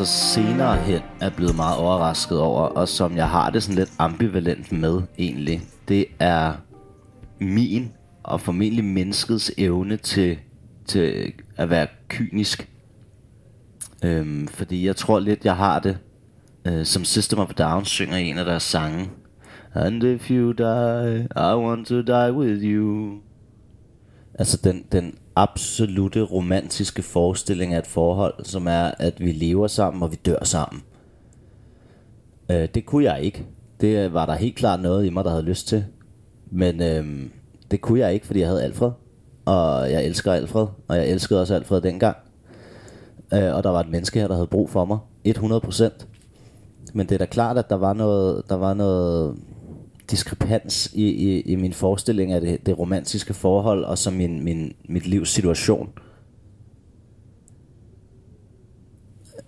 Så 0.00 0.06
senere 0.06 0.76
hen 0.76 1.00
er 1.20 1.30
blevet 1.30 1.56
meget 1.56 1.78
overrasket 1.78 2.40
over, 2.40 2.60
og 2.60 2.88
som 2.88 3.16
jeg 3.16 3.28
har 3.28 3.50
det 3.50 3.62
sådan 3.62 3.78
lidt 3.78 3.92
ambivalent 3.98 4.72
med 4.72 5.02
egentlig, 5.18 5.62
det 5.88 6.04
er 6.18 6.52
min 7.38 7.92
og 8.22 8.40
formentlig 8.40 8.84
menneskets 8.84 9.52
evne 9.58 9.96
til, 9.96 10.38
til 10.86 11.32
at 11.56 11.70
være 11.70 11.86
kynisk. 12.08 12.68
Øhm, 14.04 14.48
fordi 14.48 14.86
jeg 14.86 14.96
tror 14.96 15.20
lidt, 15.20 15.44
jeg 15.44 15.56
har 15.56 15.78
det, 15.78 15.98
øh, 16.64 16.84
som 16.84 17.04
System 17.04 17.38
of 17.38 17.50
a 17.50 17.62
Down 17.62 17.84
synger 17.84 18.16
i 18.16 18.28
en 18.28 18.38
af 18.38 18.44
deres 18.44 18.62
sange, 18.62 19.10
And 19.74 20.04
if 20.04 20.30
you 20.30 20.52
die, 20.52 21.26
I 21.36 21.54
want 21.54 21.86
to 21.86 22.02
die 22.02 22.32
with 22.32 22.62
you. 22.62 23.18
Altså 24.34 24.60
den, 24.64 24.84
den 24.92 25.14
absolute 25.36 26.22
romantiske 26.22 27.02
forestilling 27.02 27.74
af 27.74 27.78
et 27.78 27.86
forhold, 27.86 28.44
som 28.44 28.66
er, 28.66 28.90
at 28.98 29.20
vi 29.20 29.32
lever 29.32 29.66
sammen, 29.66 30.02
og 30.02 30.10
vi 30.10 30.16
dør 30.26 30.44
sammen. 30.44 30.82
Øh, 32.50 32.68
det 32.74 32.86
kunne 32.86 33.04
jeg 33.04 33.22
ikke. 33.22 33.46
Det 33.80 34.12
var 34.12 34.26
der 34.26 34.34
helt 34.34 34.56
klart 34.56 34.80
noget 34.80 35.06
i 35.06 35.10
mig, 35.10 35.24
der 35.24 35.30
havde 35.30 35.42
lyst 35.42 35.68
til. 35.68 35.84
Men 36.50 36.82
øh, 36.82 37.30
det 37.70 37.80
kunne 37.80 37.98
jeg 37.98 38.14
ikke, 38.14 38.26
fordi 38.26 38.40
jeg 38.40 38.48
havde 38.48 38.62
Alfred. 38.62 38.90
Og 39.44 39.90
jeg 39.90 40.04
elsker 40.04 40.32
Alfred, 40.32 40.66
og 40.88 40.96
jeg 40.96 41.08
elskede 41.08 41.40
også 41.40 41.54
Alfred 41.54 41.80
dengang. 41.80 42.16
Øh, 43.32 43.54
og 43.54 43.64
der 43.64 43.70
var 43.70 43.80
et 43.80 43.90
menneske 43.90 44.20
her, 44.20 44.28
der 44.28 44.34
havde 44.34 44.46
brug 44.46 44.70
for 44.70 44.84
mig. 44.84 44.98
100%. 45.28 46.06
Men 46.94 47.06
det 47.06 47.14
er 47.14 47.18
da 47.18 47.24
klart, 47.24 47.58
at 47.58 47.70
der 47.70 47.76
var 47.76 47.92
noget, 47.92 48.42
der 48.48 48.54
var 48.56 48.74
noget 48.74 49.36
diskrepans 50.10 50.90
i, 50.94 51.04
i, 51.04 51.40
i 51.40 51.56
min 51.56 51.72
forestilling 51.72 52.32
af 52.32 52.40
det, 52.40 52.66
det 52.66 52.78
romantiske 52.78 53.34
forhold, 53.34 53.84
og 53.84 53.98
så 53.98 54.10
min, 54.10 54.44
min, 54.44 54.72
mit 54.88 55.06
livs 55.06 55.28
situation. 55.28 55.92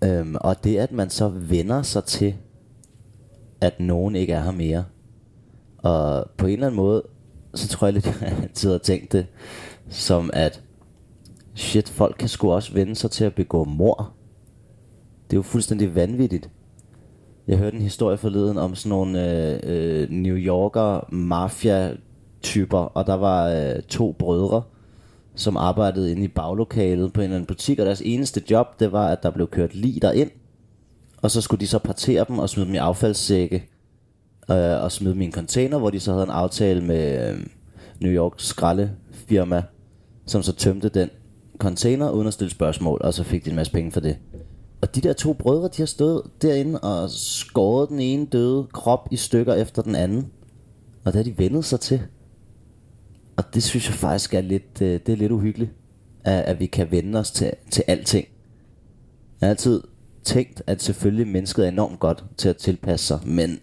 Øhm, 0.04 0.36
og 0.40 0.64
det, 0.64 0.78
at 0.78 0.92
man 0.92 1.10
så 1.10 1.28
vender 1.28 1.82
sig 1.82 2.04
til, 2.04 2.34
at 3.60 3.80
nogen 3.80 4.16
ikke 4.16 4.32
er 4.32 4.42
her 4.42 4.50
mere. 4.50 4.84
Og 5.78 6.30
på 6.36 6.46
en 6.46 6.52
eller 6.52 6.66
anden 6.66 6.76
måde, 6.76 7.02
så 7.54 7.68
tror 7.68 7.86
jeg 7.86 7.94
lidt, 7.94 8.06
at 8.06 8.20
jeg 8.22 8.38
altid 8.42 8.70
har 8.70 8.78
tænkt 8.78 9.12
det, 9.12 9.26
som 9.88 10.30
at, 10.32 10.62
shit, 11.54 11.88
folk 11.88 12.16
kan 12.18 12.28
sgu 12.28 12.52
også 12.52 12.72
vende 12.72 12.94
sig 12.94 13.10
til 13.10 13.24
at 13.24 13.34
begå 13.34 13.64
mor. 13.64 14.12
Det 15.24 15.36
er 15.36 15.38
jo 15.38 15.42
fuldstændig 15.42 15.94
vanvittigt. 15.94 16.50
Jeg 17.48 17.58
hørte 17.58 17.76
en 17.76 17.82
historie 17.82 18.16
forleden 18.16 18.58
om 18.58 18.74
sådan 18.74 18.90
nogle 18.90 19.30
øh, 19.30 19.60
øh, 19.62 20.10
New 20.10 20.36
Yorker 20.36 21.14
mafia-typer, 21.14 22.78
og 22.78 23.06
der 23.06 23.14
var 23.14 23.48
øh, 23.48 23.82
to 23.82 24.16
brødre, 24.18 24.62
som 25.34 25.56
arbejdede 25.56 26.10
inde 26.10 26.24
i 26.24 26.28
baglokalet 26.28 27.12
på 27.12 27.20
en 27.20 27.24
eller 27.24 27.36
anden 27.36 27.46
butik, 27.46 27.78
og 27.78 27.86
deres 27.86 28.02
eneste 28.04 28.42
job, 28.50 28.80
det 28.80 28.92
var, 28.92 29.08
at 29.08 29.22
der 29.22 29.30
blev 29.30 29.48
kørt 29.48 29.74
lige 29.74 30.16
ind, 30.16 30.30
og 31.22 31.30
så 31.30 31.40
skulle 31.40 31.60
de 31.60 31.66
så 31.66 31.78
partere 31.78 32.24
dem 32.28 32.38
og 32.38 32.48
smide 32.48 32.66
dem 32.66 32.74
i 32.74 32.78
affaldssække, 32.78 33.64
øh, 34.50 34.82
og 34.82 34.92
smide 34.92 35.14
dem 35.14 35.22
i 35.22 35.24
en 35.24 35.32
container, 35.32 35.78
hvor 35.78 35.90
de 35.90 36.00
så 36.00 36.12
havde 36.12 36.24
en 36.24 36.30
aftale 36.30 36.80
med 36.80 37.30
øh, 37.30 37.46
New 38.00 38.12
Yorks 38.12 38.46
skraldefirma, 38.46 39.62
som 40.26 40.42
så 40.42 40.52
tømte 40.52 40.88
den 40.88 41.10
container 41.58 42.10
uden 42.10 42.26
at 42.26 42.32
stille 42.32 42.50
spørgsmål, 42.50 43.00
og 43.04 43.14
så 43.14 43.24
fik 43.24 43.44
de 43.44 43.50
en 43.50 43.56
masse 43.56 43.72
penge 43.72 43.90
for 43.90 44.00
det. 44.00 44.16
Og 44.82 44.94
de 44.94 45.00
der 45.00 45.12
to 45.12 45.32
brødre, 45.32 45.68
de 45.68 45.82
har 45.82 45.86
stået 45.86 46.22
derinde 46.42 46.80
og 46.80 47.10
skåret 47.10 47.88
den 47.88 48.00
ene 48.00 48.26
døde 48.26 48.66
krop 48.72 49.08
i 49.10 49.16
stykker 49.16 49.54
efter 49.54 49.82
den 49.82 49.94
anden. 49.94 50.26
Og 51.04 51.12
det 51.12 51.14
har 51.14 51.22
de 51.22 51.38
vendet 51.38 51.64
sig 51.64 51.80
til. 51.80 52.02
Og 53.36 53.44
det 53.54 53.62
synes 53.62 53.88
jeg 53.88 53.94
faktisk 53.94 54.34
er 54.34 54.40
lidt, 54.40 54.82
øh, 54.82 55.00
det 55.06 55.12
er 55.12 55.16
lidt 55.16 55.32
uhyggeligt, 55.32 55.70
at, 56.24 56.42
at 56.42 56.60
vi 56.60 56.66
kan 56.66 56.90
vende 56.90 57.18
os 57.18 57.30
til, 57.30 57.52
til 57.70 57.84
alting. 57.86 58.26
Jeg 59.40 59.46
har 59.46 59.50
altid 59.50 59.82
tænkt, 60.24 60.62
at 60.66 60.82
selvfølgelig 60.82 61.26
mennesket 61.26 61.64
er 61.64 61.68
enormt 61.68 62.00
godt 62.00 62.24
til 62.36 62.48
at 62.48 62.56
tilpasse 62.56 63.06
sig, 63.06 63.20
men, 63.24 63.60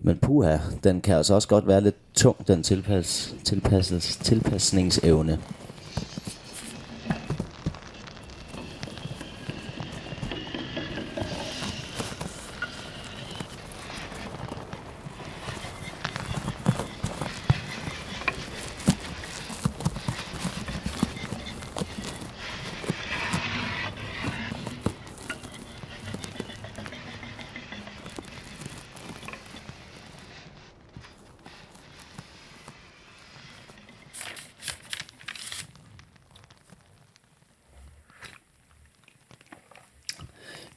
men 0.00 0.18
puha, 0.18 0.58
den 0.84 1.00
kan 1.00 1.16
altså 1.16 1.34
også 1.34 1.48
godt 1.48 1.66
være 1.66 1.80
lidt 1.80 1.96
tung, 2.14 2.48
den 2.48 2.62
tilpas, 2.62 3.34
tilpasses, 3.44 4.16
tilpasningsevne. 4.16 5.38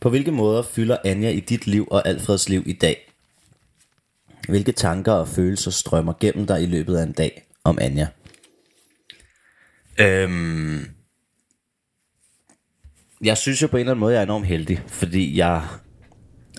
På 0.06 0.10
hvilke 0.10 0.32
måder 0.32 0.62
fylder 0.62 0.98
Anja 1.06 1.30
i 1.30 1.40
dit 1.40 1.68
liv 1.68 1.88
og 1.92 2.08
Alfreds 2.08 2.50
liv 2.50 2.64
i 2.66 2.74
dag? 2.74 3.14
Hvilke 4.50 4.72
tanker 4.72 5.12
og 5.12 5.28
følelser 5.28 5.72
strømmer 5.72 6.14
gennem 6.20 6.48
dig 6.48 6.64
i 6.64 6.66
løbet 6.66 6.98
af 6.98 7.04
en 7.04 7.12
dag 7.12 7.48
om 7.64 7.78
Anja? 7.82 8.08
Øhm, 10.00 10.86
jeg 13.22 13.38
synes 13.38 13.62
jo 13.62 13.68
på 13.68 13.78
en 13.78 13.82
eller 13.82 13.92
anden 13.92 14.00
måde, 14.00 14.14
jeg 14.14 14.20
er 14.20 14.24
enormt 14.24 14.46
heldig, 14.46 14.84
fordi 14.88 15.38
jeg 15.38 15.68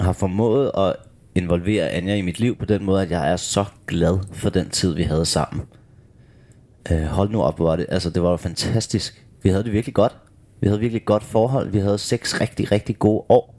har 0.01 0.13
formået 0.13 0.71
at 0.79 0.97
involvere 1.35 1.91
Anja 1.91 2.15
i 2.15 2.23
mit 2.23 2.41
liv 2.41 2.57
på 2.57 2.65
den 2.65 2.85
måde, 2.85 3.03
at 3.03 3.11
jeg 3.11 3.33
er 3.33 3.37
så 3.37 3.65
glad 3.87 4.19
for 4.33 4.51
den 4.51 4.71
tid, 4.71 4.95
vi 4.95 5.03
havde 5.03 5.27
sammen. 5.27 5.63
Øh, 6.91 7.03
hold 7.03 7.31
nu 7.31 7.43
op, 7.43 7.57
hvor 7.57 7.77
det. 7.77 7.87
Altså, 7.89 8.11
det 8.11 8.23
var 8.23 8.31
jo 8.31 8.37
fantastisk. 8.37 9.27
Vi 9.43 9.49
havde 9.49 9.65
det 9.65 9.73
virkelig 9.73 9.95
godt. 9.95 10.17
Vi 10.61 10.67
havde 10.67 10.81
virkelig 10.81 11.05
godt 11.05 11.23
forhold. 11.23 11.71
Vi 11.71 11.79
havde 11.79 11.99
seks 11.99 12.41
rigtig, 12.41 12.73
rigtig 12.73 12.99
gode 12.99 13.25
år. 13.29 13.55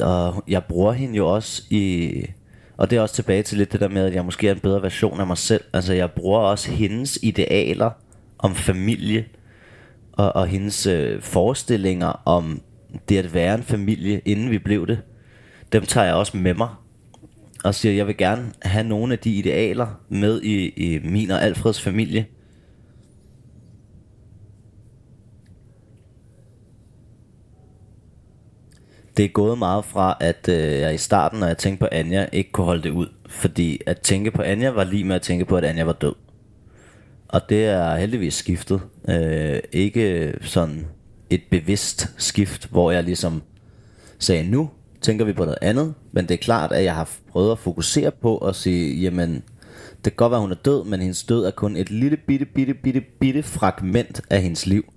Og 0.00 0.44
jeg 0.48 0.64
bruger 0.64 0.92
hende 0.92 1.16
jo 1.16 1.34
også 1.34 1.62
i... 1.70 2.12
Og 2.76 2.90
det 2.90 2.96
er 2.96 3.00
også 3.00 3.14
tilbage 3.14 3.42
til 3.42 3.58
lidt 3.58 3.72
det 3.72 3.80
der 3.80 3.88
med, 3.88 4.04
at 4.04 4.14
jeg 4.14 4.24
måske 4.24 4.48
er 4.48 4.52
en 4.52 4.60
bedre 4.60 4.82
version 4.82 5.20
af 5.20 5.26
mig 5.26 5.38
selv. 5.38 5.64
Altså 5.72 5.92
jeg 5.92 6.10
bruger 6.10 6.38
også 6.38 6.70
hendes 6.70 7.18
idealer 7.22 7.90
om 8.38 8.54
familie, 8.54 9.24
og, 10.12 10.36
og 10.36 10.46
hendes 10.46 10.86
øh, 10.86 11.22
forestillinger 11.22 12.22
om 12.24 12.62
det 13.08 13.18
at 13.18 13.34
være 13.34 13.54
en 13.54 13.62
familie, 13.62 14.20
inden 14.24 14.50
vi 14.50 14.58
blev 14.58 14.86
det. 14.86 14.98
Dem 15.72 15.82
tager 15.82 16.06
jeg 16.06 16.14
også 16.14 16.36
med 16.36 16.54
mig. 16.54 16.68
Og 17.64 17.74
siger, 17.74 17.92
jeg 17.92 18.06
vil 18.06 18.16
gerne 18.16 18.52
have 18.62 18.84
nogle 18.84 19.12
af 19.12 19.18
de 19.18 19.30
idealer 19.30 20.00
med 20.08 20.42
i, 20.42 20.68
i 20.68 21.00
min 21.04 21.30
og 21.30 21.42
Alfreds 21.42 21.82
familie. 21.82 22.26
Det 29.16 29.24
er 29.24 29.28
gået 29.28 29.58
meget 29.58 29.84
fra, 29.84 30.16
at 30.20 30.48
øh, 30.48 30.80
jeg 30.80 30.94
i 30.94 30.98
starten, 30.98 31.40
når 31.40 31.46
jeg 31.46 31.58
tænkte 31.58 31.80
på 31.80 31.88
Anja, 31.92 32.26
ikke 32.32 32.52
kunne 32.52 32.64
holde 32.64 32.82
det 32.82 32.90
ud. 32.90 33.06
Fordi 33.28 33.80
at 33.86 34.00
tænke 34.00 34.30
på 34.30 34.42
Anja 34.42 34.70
var 34.70 34.84
lige 34.84 35.04
med 35.04 35.16
at 35.16 35.22
tænke 35.22 35.44
på, 35.44 35.56
at 35.56 35.64
Anja 35.64 35.84
var 35.84 35.92
død. 35.92 36.14
Og 37.28 37.40
det 37.48 37.64
er 37.64 37.96
heldigvis 37.96 38.34
skiftet. 38.34 38.80
Øh, 39.08 39.60
ikke 39.72 40.34
sådan 40.40 40.86
et 41.30 41.42
bevidst 41.50 42.10
skift, 42.16 42.68
hvor 42.70 42.90
jeg 42.90 43.04
ligesom 43.04 43.42
sagde, 44.18 44.50
nu 44.50 44.70
tænker 45.00 45.24
vi 45.24 45.32
på 45.32 45.44
noget 45.44 45.58
andet. 45.62 45.94
Men 46.12 46.28
det 46.28 46.34
er 46.34 46.38
klart, 46.38 46.72
at 46.72 46.84
jeg 46.84 46.94
har 46.94 47.10
prøvet 47.30 47.52
at 47.52 47.58
fokusere 47.58 48.10
på 48.10 48.38
at 48.38 48.56
sige, 48.56 49.00
jamen, 49.00 49.34
det 50.04 50.12
kan 50.12 50.16
godt 50.16 50.30
være, 50.30 50.38
at 50.38 50.42
hun 50.42 50.50
er 50.50 50.56
død, 50.64 50.84
men 50.84 51.00
hendes 51.00 51.24
død 51.24 51.44
er 51.44 51.50
kun 51.50 51.76
et 51.76 51.90
lille 51.90 52.16
bitte, 52.16 52.44
bitte, 52.44 52.74
bitte, 52.74 53.00
bitte 53.20 53.42
fragment 53.42 54.20
af 54.30 54.42
hendes 54.42 54.66
liv. 54.66 54.92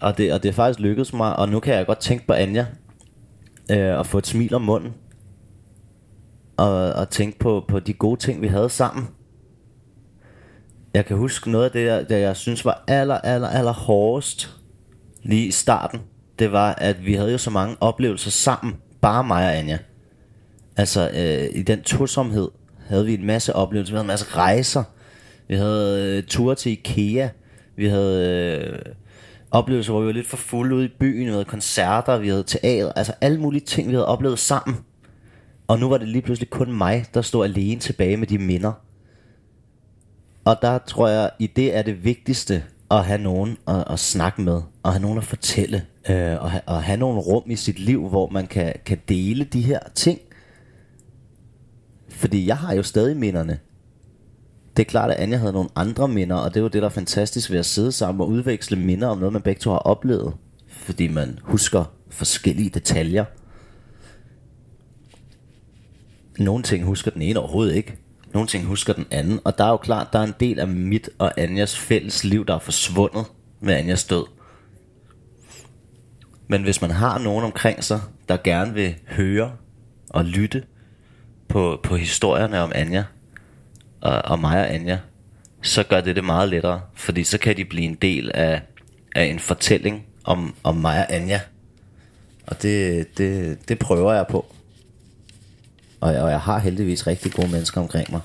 Og 0.00 0.18
det, 0.18 0.32
og 0.32 0.42
det 0.42 0.48
er 0.48 0.52
faktisk 0.52 0.80
lykkedes 0.80 1.12
mig, 1.12 1.36
og 1.36 1.48
nu 1.48 1.60
kan 1.60 1.74
jeg 1.74 1.86
godt 1.86 1.98
tænke 1.98 2.26
på 2.26 2.32
Anja, 2.32 2.66
øh, 3.70 3.98
og 3.98 4.06
få 4.06 4.18
et 4.18 4.26
smil 4.26 4.54
om 4.54 4.62
munden, 4.62 4.94
og, 6.56 6.92
og 6.92 7.10
tænke 7.10 7.38
på, 7.38 7.64
på 7.68 7.80
de 7.80 7.92
gode 7.92 8.20
ting, 8.20 8.42
vi 8.42 8.46
havde 8.46 8.70
sammen. 8.70 9.08
Jeg 10.94 11.06
kan 11.06 11.16
huske 11.16 11.50
noget 11.50 11.64
af 11.64 11.70
det, 11.70 11.86
jeg, 11.86 12.08
det, 12.08 12.20
jeg 12.20 12.36
synes 12.36 12.64
var 12.64 12.84
aller, 12.88 13.18
aller, 13.18 13.48
aller 13.48 13.72
hårdest 13.72 14.56
lige 15.22 15.46
i 15.46 15.50
starten. 15.50 16.00
Det 16.38 16.52
var, 16.52 16.74
at 16.74 17.06
vi 17.06 17.14
havde 17.14 17.32
jo 17.32 17.38
så 17.38 17.50
mange 17.50 17.76
oplevelser 17.80 18.30
sammen, 18.30 18.74
bare 19.00 19.24
mig 19.24 19.46
og 19.46 19.56
Anja. 19.56 19.78
Altså, 20.76 21.10
øh, 21.10 21.58
i 21.58 21.62
den 21.62 21.82
tosomhed 21.82 22.48
havde 22.86 23.06
vi 23.06 23.14
en 23.14 23.26
masse 23.26 23.56
oplevelser. 23.56 23.92
Vi 23.92 23.96
havde 23.96 24.04
en 24.04 24.06
masse 24.06 24.26
rejser. 24.36 24.82
Vi 25.48 25.54
havde 25.54 26.16
øh, 26.16 26.22
ture 26.22 26.54
til 26.54 26.72
Ikea. 26.72 27.28
Vi 27.76 27.88
havde... 27.88 28.60
Øh, 28.60 28.78
oplevelser, 29.50 29.92
hvor 29.92 30.00
vi 30.00 30.06
var 30.06 30.12
lidt 30.12 30.26
for 30.26 30.36
fulde 30.36 30.76
ude 30.76 30.84
i 30.84 30.92
byen, 31.00 31.26
vi 31.26 31.30
havde 31.30 31.44
koncerter, 31.44 32.18
vi 32.18 32.28
havde 32.28 32.42
teater, 32.42 32.92
altså 32.92 33.12
alle 33.20 33.40
mulige 33.40 33.64
ting, 33.64 33.88
vi 33.88 33.92
havde 33.92 34.06
oplevet 34.06 34.38
sammen. 34.38 34.76
Og 35.66 35.78
nu 35.78 35.88
var 35.88 35.98
det 35.98 36.08
lige 36.08 36.22
pludselig 36.22 36.50
kun 36.50 36.72
mig, 36.72 37.04
der 37.14 37.22
stod 37.22 37.44
alene 37.44 37.80
tilbage 37.80 38.16
med 38.16 38.26
de 38.26 38.38
minder. 38.38 38.72
Og 40.44 40.56
der 40.62 40.78
tror 40.78 41.08
jeg, 41.08 41.30
i 41.38 41.46
det 41.46 41.76
er 41.76 41.82
det 41.82 42.04
vigtigste 42.04 42.64
at 42.90 43.04
have 43.04 43.18
nogen 43.18 43.56
at, 43.68 43.84
at 43.90 43.98
snakke 43.98 44.42
med, 44.42 44.62
og 44.82 44.92
have 44.92 45.02
nogen 45.02 45.18
at 45.18 45.24
fortælle, 45.24 45.86
øh, 46.10 46.42
og, 46.42 46.50
ha, 46.50 46.60
og 46.66 46.82
have 46.82 46.96
nogle 46.96 47.20
rum 47.20 47.50
i 47.50 47.56
sit 47.56 47.78
liv, 47.78 48.08
hvor 48.08 48.28
man 48.28 48.46
kan, 48.46 48.72
kan 48.84 48.98
dele 49.08 49.44
de 49.44 49.62
her 49.62 49.80
ting. 49.94 50.20
Fordi 52.08 52.46
jeg 52.46 52.56
har 52.56 52.74
jo 52.74 52.82
stadig 52.82 53.16
minderne 53.16 53.58
det 54.76 54.82
er 54.82 54.90
klart, 54.90 55.10
at 55.10 55.16
Anja 55.16 55.36
havde 55.36 55.52
nogle 55.52 55.68
andre 55.76 56.08
minder, 56.08 56.36
og 56.36 56.54
det 56.54 56.62
var 56.62 56.68
det, 56.68 56.82
der 56.82 56.88
er 56.88 56.92
fantastisk 56.92 57.50
ved 57.50 57.58
at 57.58 57.66
sidde 57.66 57.92
sammen 57.92 58.20
og 58.20 58.28
udveksle 58.28 58.76
minder 58.76 59.08
om 59.08 59.18
noget, 59.18 59.32
man 59.32 59.42
begge 59.42 59.60
to 59.60 59.70
har 59.70 59.78
oplevet. 59.78 60.34
Fordi 60.68 61.08
man 61.08 61.38
husker 61.42 61.84
forskellige 62.10 62.70
detaljer. 62.70 63.24
nogle 66.38 66.62
ting 66.62 66.84
husker 66.84 67.10
den 67.10 67.22
ene 67.22 67.40
overhovedet 67.40 67.74
ikke. 67.74 67.96
Nogle 68.34 68.48
ting 68.48 68.64
husker 68.64 68.92
den 68.92 69.06
anden. 69.10 69.40
Og 69.44 69.58
der 69.58 69.64
er 69.64 69.70
jo 69.70 69.76
klart, 69.76 70.12
der 70.12 70.18
er 70.18 70.24
en 70.24 70.34
del 70.40 70.58
af 70.58 70.68
mit 70.68 71.10
og 71.18 71.32
Anjas 71.40 71.78
fælles 71.78 72.24
liv, 72.24 72.46
der 72.46 72.54
er 72.54 72.58
forsvundet 72.58 73.24
med 73.60 73.74
Anjas 73.74 74.04
død. 74.04 74.24
Men 76.48 76.62
hvis 76.62 76.80
man 76.80 76.90
har 76.90 77.18
nogen 77.18 77.44
omkring 77.44 77.84
sig, 77.84 78.00
der 78.28 78.36
gerne 78.44 78.74
vil 78.74 78.94
høre 79.08 79.52
og 80.10 80.24
lytte 80.24 80.62
på, 81.48 81.80
på 81.82 81.96
historierne 81.96 82.60
om 82.60 82.72
Anja, 82.74 83.04
og, 84.06 84.22
og 84.24 84.38
mig 84.38 84.60
og 84.60 84.74
Anja, 84.74 84.98
så 85.62 85.82
gør 85.82 86.00
det 86.00 86.16
det 86.16 86.24
meget 86.24 86.48
lettere, 86.48 86.80
fordi 86.94 87.24
så 87.24 87.38
kan 87.38 87.56
de 87.56 87.64
blive 87.64 87.84
en 87.84 87.94
del 87.94 88.30
af, 88.34 88.62
af 89.16 89.24
en 89.24 89.38
fortælling 89.38 90.06
om, 90.24 90.54
om 90.62 90.76
mig 90.76 90.98
og 90.98 91.14
Anja. 91.14 91.40
Og 92.46 92.62
det, 92.62 93.06
det, 93.18 93.58
det 93.68 93.78
prøver 93.78 94.12
jeg 94.12 94.26
på. 94.30 94.46
Og 96.00 96.12
jeg, 96.12 96.22
og 96.22 96.30
jeg 96.30 96.40
har 96.40 96.58
heldigvis 96.58 97.06
rigtig 97.06 97.32
gode 97.32 97.48
mennesker 97.48 97.80
omkring 97.80 98.10
mig. 98.10 98.20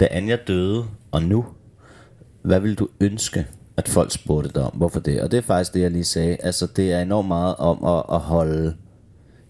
Da 0.00 0.08
Anja 0.10 0.36
døde, 0.36 0.86
og 1.10 1.22
nu, 1.22 1.46
hvad 2.42 2.60
vil 2.60 2.74
du 2.74 2.88
ønske, 3.00 3.46
at 3.76 3.88
folk 3.88 4.12
spurgte 4.12 4.50
dig 4.54 4.62
om? 4.62 4.72
Hvorfor 4.74 5.00
det? 5.00 5.20
Og 5.20 5.30
det 5.30 5.36
er 5.36 5.42
faktisk 5.42 5.74
det, 5.74 5.80
jeg 5.80 5.90
lige 5.90 6.04
sagde. 6.04 6.36
Altså, 6.40 6.66
det 6.66 6.92
er 6.92 7.00
enormt 7.00 7.28
meget 7.28 7.56
om 7.56 7.84
at, 7.84 8.02
at 8.12 8.20
holde, 8.20 8.76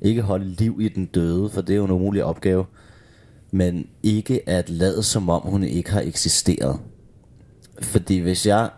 ikke 0.00 0.22
holde 0.22 0.48
liv 0.48 0.78
i 0.80 0.88
den 0.88 1.06
døde, 1.06 1.50
for 1.50 1.60
det 1.60 1.72
er 1.72 1.76
jo 1.76 1.84
en 1.84 1.90
umulig 1.90 2.24
opgave, 2.24 2.64
men 3.50 3.86
ikke 4.02 4.48
at 4.48 4.70
lade 4.70 5.02
som 5.02 5.28
om, 5.28 5.42
hun 5.42 5.64
ikke 5.64 5.90
har 5.90 6.00
eksisteret. 6.00 6.78
Fordi 7.82 8.18
hvis 8.18 8.46
jeg 8.46 8.70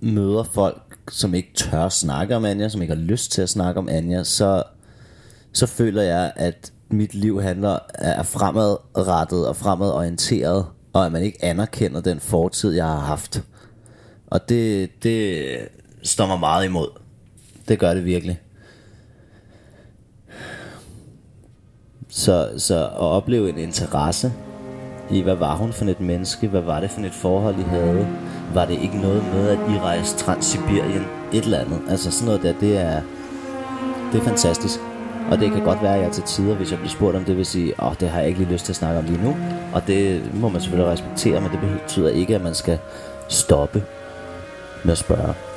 møder 0.00 0.42
folk, 0.42 0.98
som 1.10 1.34
ikke 1.34 1.50
tør 1.54 1.88
snakke 1.88 2.36
om 2.36 2.44
Anja, 2.44 2.68
som 2.68 2.82
ikke 2.82 2.94
har 2.94 3.02
lyst 3.02 3.32
til 3.32 3.42
at 3.42 3.48
snakke 3.48 3.78
om 3.78 3.88
Anja, 3.88 4.24
så, 4.24 4.62
så 5.52 5.66
føler 5.66 6.02
jeg, 6.02 6.32
at 6.36 6.72
mit 6.88 7.14
liv 7.14 7.42
handler 7.42 7.78
er 7.94 8.22
fremadrettet 8.22 9.48
og 9.48 9.56
fremadorienteret, 9.56 10.66
og 10.92 11.06
at 11.06 11.12
man 11.12 11.22
ikke 11.22 11.44
anerkender 11.44 12.00
den 12.00 12.20
fortid, 12.20 12.72
jeg 12.72 12.86
har 12.86 12.98
haft. 13.00 13.42
Og 14.30 14.48
det, 14.48 14.90
det 15.02 15.48
står 16.02 16.26
mig 16.26 16.40
meget 16.40 16.64
imod. 16.64 16.88
Det 17.68 17.78
gør 17.78 17.94
det 17.94 18.04
virkelig. 18.04 18.40
Så, 22.08 22.48
så 22.56 22.84
at 22.84 22.98
opleve 22.98 23.48
en 23.48 23.58
interesse 23.58 24.32
i, 25.10 25.20
hvad 25.20 25.34
var 25.34 25.56
hun 25.56 25.72
for 25.72 25.84
et 25.84 26.00
menneske, 26.00 26.48
hvad 26.48 26.60
var 26.60 26.80
det 26.80 26.90
for 26.90 27.00
et 27.00 27.12
forhold, 27.12 27.58
I 27.58 27.62
havde, 27.62 28.08
var 28.54 28.64
det 28.64 28.78
ikke 28.82 29.00
noget 29.00 29.24
med, 29.24 29.48
at 29.48 29.58
I 29.58 29.78
rejste 29.78 30.18
Transsibirien, 30.18 31.04
et 31.32 31.44
eller 31.44 31.58
andet. 31.58 31.80
Altså 31.88 32.10
sådan 32.10 32.26
noget 32.26 32.42
der, 32.42 32.60
det 32.60 32.76
er, 32.76 33.02
det 34.12 34.20
er 34.20 34.24
fantastisk. 34.24 34.80
Og 35.30 35.38
det 35.38 35.52
kan 35.52 35.64
godt 35.64 35.82
være, 35.82 35.96
at 35.96 36.02
jeg 36.02 36.12
til 36.12 36.22
tider, 36.22 36.54
hvis 36.54 36.70
jeg 36.70 36.78
bliver 36.78 36.90
spurgt 36.90 37.16
om 37.16 37.24
det, 37.24 37.36
vil 37.36 37.46
sige, 37.46 37.74
åh, 37.82 37.88
oh, 37.88 37.94
det 38.00 38.08
har 38.08 38.18
jeg 38.18 38.28
ikke 38.28 38.40
lige 38.40 38.52
lyst 38.52 38.64
til 38.64 38.72
at 38.72 38.76
snakke 38.76 38.98
om 38.98 39.04
lige 39.04 39.22
nu. 39.22 39.36
Og 39.72 39.86
det 39.86 40.34
må 40.34 40.48
man 40.48 40.60
selvfølgelig 40.60 40.92
respektere, 40.92 41.40
men 41.40 41.50
det 41.50 41.60
betyder 41.60 42.10
ikke, 42.10 42.34
at 42.34 42.42
man 42.42 42.54
skal 42.54 42.78
stoppe 43.28 43.84
med 44.84 44.92
at 44.92 45.49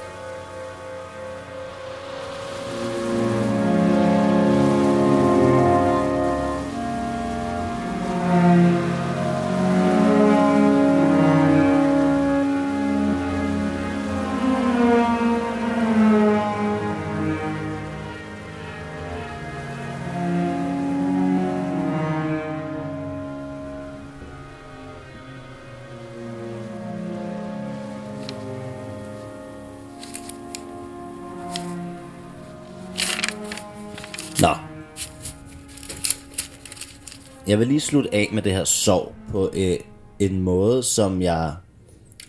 Jeg 37.48 37.60
vil 37.60 37.68
lige 37.68 37.80
slutte 37.80 38.16
af 38.16 38.30
med 38.34 38.42
det 38.42 38.52
her 38.52 38.64
sorg 38.64 39.16
på 39.32 39.50
øh, 39.54 39.78
en 40.20 40.42
måde, 40.42 40.84
som 40.84 41.22
jeg 41.22 41.54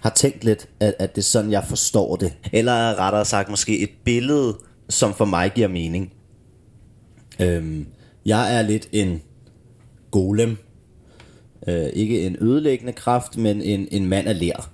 har 0.00 0.10
tænkt 0.10 0.44
lidt, 0.44 0.68
at, 0.80 0.94
at 0.98 1.14
det 1.14 1.20
er 1.20 1.24
sådan, 1.24 1.50
jeg 1.50 1.64
forstår 1.64 2.16
det. 2.16 2.32
Eller 2.52 3.00
rettere 3.00 3.24
sagt 3.24 3.48
måske 3.48 3.78
et 3.78 3.90
billede, 4.04 4.56
som 4.88 5.14
for 5.14 5.24
mig 5.24 5.52
giver 5.54 5.68
mening. 5.68 6.12
Øhm, 7.40 7.86
jeg 8.26 8.58
er 8.58 8.62
lidt 8.62 8.88
en 8.92 9.22
golem. 10.10 10.56
Øh, 11.66 11.86
ikke 11.92 12.26
en 12.26 12.36
ødelæggende 12.40 12.92
kraft, 12.92 13.36
men 13.36 13.62
en, 13.62 13.88
en 13.90 14.06
mand 14.06 14.28
af 14.28 14.40
lær. 14.40 14.70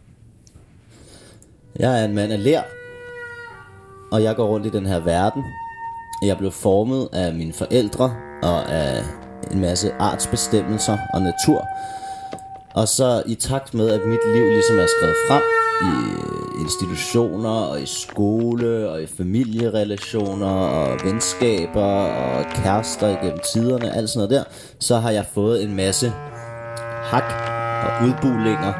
Jeg 1.78 2.00
er 2.00 2.04
en 2.04 2.14
mand 2.14 2.32
af 2.32 2.44
lær, 2.44 2.62
og 4.12 4.22
jeg 4.22 4.36
går 4.36 4.48
rundt 4.48 4.66
i 4.66 4.70
den 4.70 4.86
her 4.86 4.98
verden. 4.98 5.42
Jeg 6.24 6.38
blev 6.38 6.50
formet 6.50 7.08
af 7.12 7.34
mine 7.34 7.52
forældre 7.52 8.14
og 8.42 8.72
af 8.72 9.04
en 9.52 9.60
masse 9.60 9.92
artsbestemmelser 9.98 10.98
og 11.14 11.22
natur. 11.22 11.66
Og 12.74 12.88
så 12.88 13.22
i 13.26 13.34
takt 13.34 13.74
med, 13.74 13.90
at 13.90 14.00
mit 14.06 14.34
liv 14.34 14.44
ligesom 14.44 14.78
er 14.78 14.86
skrevet 14.86 15.16
frem 15.28 15.42
i 15.82 16.20
institutioner 16.60 17.50
og 17.50 17.82
i 17.82 17.86
skole 17.86 18.90
og 18.90 19.02
i 19.02 19.06
familierelationer 19.06 20.46
og 20.46 20.98
venskaber 21.04 22.04
og 22.04 22.44
kærester 22.54 23.08
igennem 23.08 23.40
tiderne, 23.52 23.96
alt 23.96 24.10
sådan 24.10 24.28
noget 24.28 24.30
der, 24.30 24.52
så 24.78 24.96
har 24.96 25.10
jeg 25.10 25.26
fået 25.34 25.62
en 25.62 25.76
masse 25.76 26.12
hak 27.02 27.32
og 27.84 28.06
udbulinger 28.06 28.72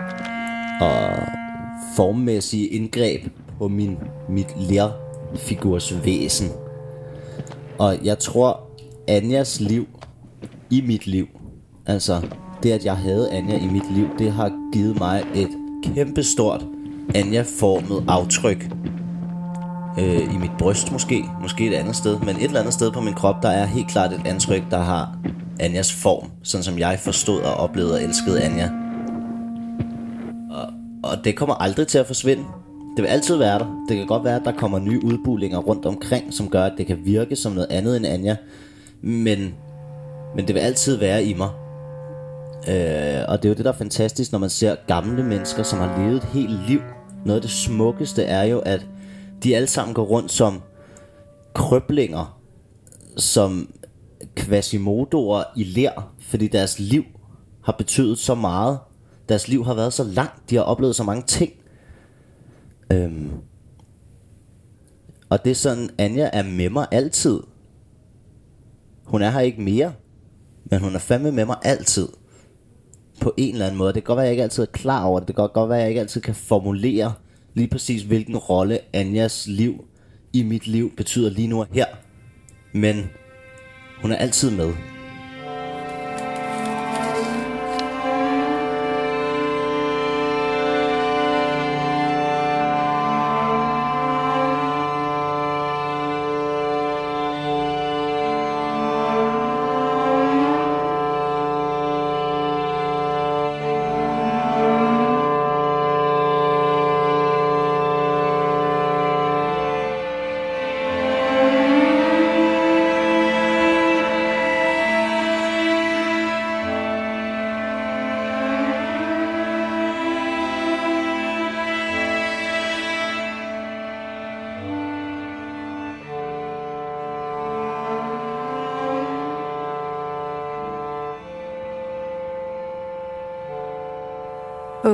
og 0.81 1.17
formmæssige 1.97 2.69
indgreb 2.69 3.23
på 3.59 3.69
min, 3.69 3.99
mit 4.29 4.71
lærfigurs 4.71 6.05
væsen. 6.05 6.49
Og 7.79 8.05
jeg 8.05 8.19
tror, 8.19 8.61
Anjas 9.09 9.61
liv 9.61 9.87
i 10.71 10.81
mit 10.81 11.07
liv, 11.07 11.27
altså 11.87 12.21
det, 12.63 12.73
at 12.73 12.85
jeg 12.85 12.97
havde 12.97 13.31
Anja 13.31 13.59
i 13.59 13.67
mit 13.67 13.95
liv, 13.95 14.09
det 14.19 14.33
har 14.33 14.53
givet 14.73 14.99
mig 14.99 15.25
et 15.35 15.49
kæmpestort 15.83 16.67
Anja-formet 17.15 18.05
aftryk. 18.09 18.71
Øh, 19.99 20.35
I 20.35 20.39
mit 20.39 20.51
bryst 20.59 20.93
måske, 20.93 21.25
måske 21.43 21.67
et 21.67 21.75
andet 21.75 21.97
sted, 21.97 22.19
men 22.19 22.37
et 22.37 22.43
eller 22.43 22.61
andet 22.61 22.75
sted 22.75 22.93
på 22.93 23.01
min 23.01 23.15
krop, 23.15 23.43
der 23.43 23.49
er 23.49 23.67
helt 23.67 23.89
klart 23.89 24.13
et 24.13 24.21
antryk, 24.27 24.63
der 24.71 24.79
har 24.79 25.19
Anjas 25.61 25.93
form, 25.93 26.31
sådan 26.43 26.65
som 26.65 26.79
jeg 26.79 26.99
forstod 26.99 27.41
og 27.41 27.55
oplevede 27.55 27.95
og 27.95 28.03
elskede 28.03 28.43
Anja. 28.43 28.71
Og, 30.51 30.67
og 31.03 31.25
det 31.25 31.37
kommer 31.37 31.55
aldrig 31.55 31.87
til 31.87 31.99
at 31.99 32.07
forsvinde. 32.07 32.45
Det 32.97 33.03
vil 33.03 33.09
altid 33.09 33.37
være 33.37 33.59
der. 33.59 33.85
Det 33.89 33.97
kan 33.97 34.07
godt 34.07 34.25
være, 34.25 34.37
at 34.37 34.43
der 34.45 34.53
kommer 34.53 34.79
nye 34.79 35.05
udbulinger 35.05 35.59
rundt 35.59 35.87
omkring, 35.87 36.35
som 36.35 36.49
gør, 36.49 36.65
at 36.65 36.73
det 36.79 36.87
kan 36.87 36.99
virke 37.05 37.37
som 37.37 37.53
noget 37.53 37.69
andet 37.71 37.97
end 37.97 38.07
Anja. 38.07 38.37
Men, 39.03 39.55
men 40.37 40.47
det 40.47 40.55
vil 40.55 40.61
altid 40.61 40.97
være 40.97 41.25
i 41.25 41.35
mig. 41.35 41.51
Øh, 42.69 43.25
og 43.29 43.43
det 43.43 43.45
er 43.45 43.49
jo 43.49 43.55
det, 43.55 43.65
der 43.65 43.73
er 43.73 43.77
fantastisk, 43.77 44.33
når 44.33 44.39
man 44.39 44.51
ser 44.51 44.77
gamle 44.87 45.25
mennesker, 45.25 45.63
som 45.63 45.79
har 45.79 45.99
levet 45.99 46.17
et 46.17 46.25
helt 46.25 46.69
liv. 46.69 46.81
Noget 47.25 47.37
af 47.37 47.43
det 47.43 47.51
smukkeste 47.51 48.23
er 48.23 48.43
jo, 48.43 48.59
at 48.59 48.87
de 49.43 49.57
alle 49.57 49.69
sammen 49.69 49.95
går 49.95 50.05
rundt 50.05 50.33
som 50.33 50.63
krøblinger, 51.55 52.41
som 53.17 53.75
quasimodoer 54.37 55.45
i 55.57 55.65
lær, 55.65 56.13
fordi 56.21 56.49
deres 56.49 56.79
liv 56.79 57.05
har 57.65 57.75
betydet 57.79 58.19
så 58.19 58.35
meget. 58.35 58.79
Deres 59.29 59.49
liv 59.49 59.65
har 59.65 59.75
været 59.75 59.93
så 59.93 60.05
langt, 60.05 60.51
de 60.51 60.57
har 60.57 60.63
oplevet 60.63 60.97
så 60.97 61.05
mange 61.05 61.23
ting. 61.23 61.53
Øhm. 62.93 63.31
Og 65.29 65.45
det 65.45 65.51
er 65.51 65.55
sådan, 65.55 65.91
Anja 65.99 66.31
er 66.33 66.43
med 66.43 66.71
mig 66.71 66.87
altid. 66.91 67.41
Hun 69.05 69.23
er 69.23 69.31
her 69.31 69.41
ikke 69.41 69.63
mere, 69.63 69.93
men 70.71 70.81
hun 70.81 70.95
er 70.95 70.99
fandme 70.99 71.33
med 71.33 71.45
mig 71.45 71.57
altid. 71.63 72.09
På 73.21 73.35
en 73.37 73.53
eller 73.53 73.67
anden 73.67 73.79
måde. 73.79 73.93
Det 73.93 74.03
kan 74.03 74.07
godt 74.07 74.17
være, 74.17 74.25
at 74.25 74.29
jeg 74.29 74.33
ikke 74.33 74.43
altid 74.43 74.63
er 74.63 74.67
klar 74.73 75.05
over 75.05 75.19
det. 75.19 75.29
Det 75.29 75.37
kan 75.37 75.49
godt 75.55 75.69
være, 75.69 75.79
at 75.79 75.83
jeg 75.83 75.89
ikke 75.89 76.01
altid 76.01 76.21
kan 76.21 76.35
formulere 76.35 77.13
lige 77.55 77.69
præcis, 77.69 78.03
hvilken 78.03 78.37
rolle 78.37 78.79
Anjas 78.93 79.47
liv 79.47 79.85
i 80.33 80.43
mit 80.43 80.67
liv 80.67 80.93
betyder 80.97 81.31
lige 81.31 81.49
nu 81.49 81.61
og 81.61 81.67
her. 81.73 81.87
Men 82.73 83.11
hun 84.03 84.13
er 84.13 84.17
altid 84.17 84.51
med. 84.51 84.73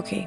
Okay, 0.07 0.27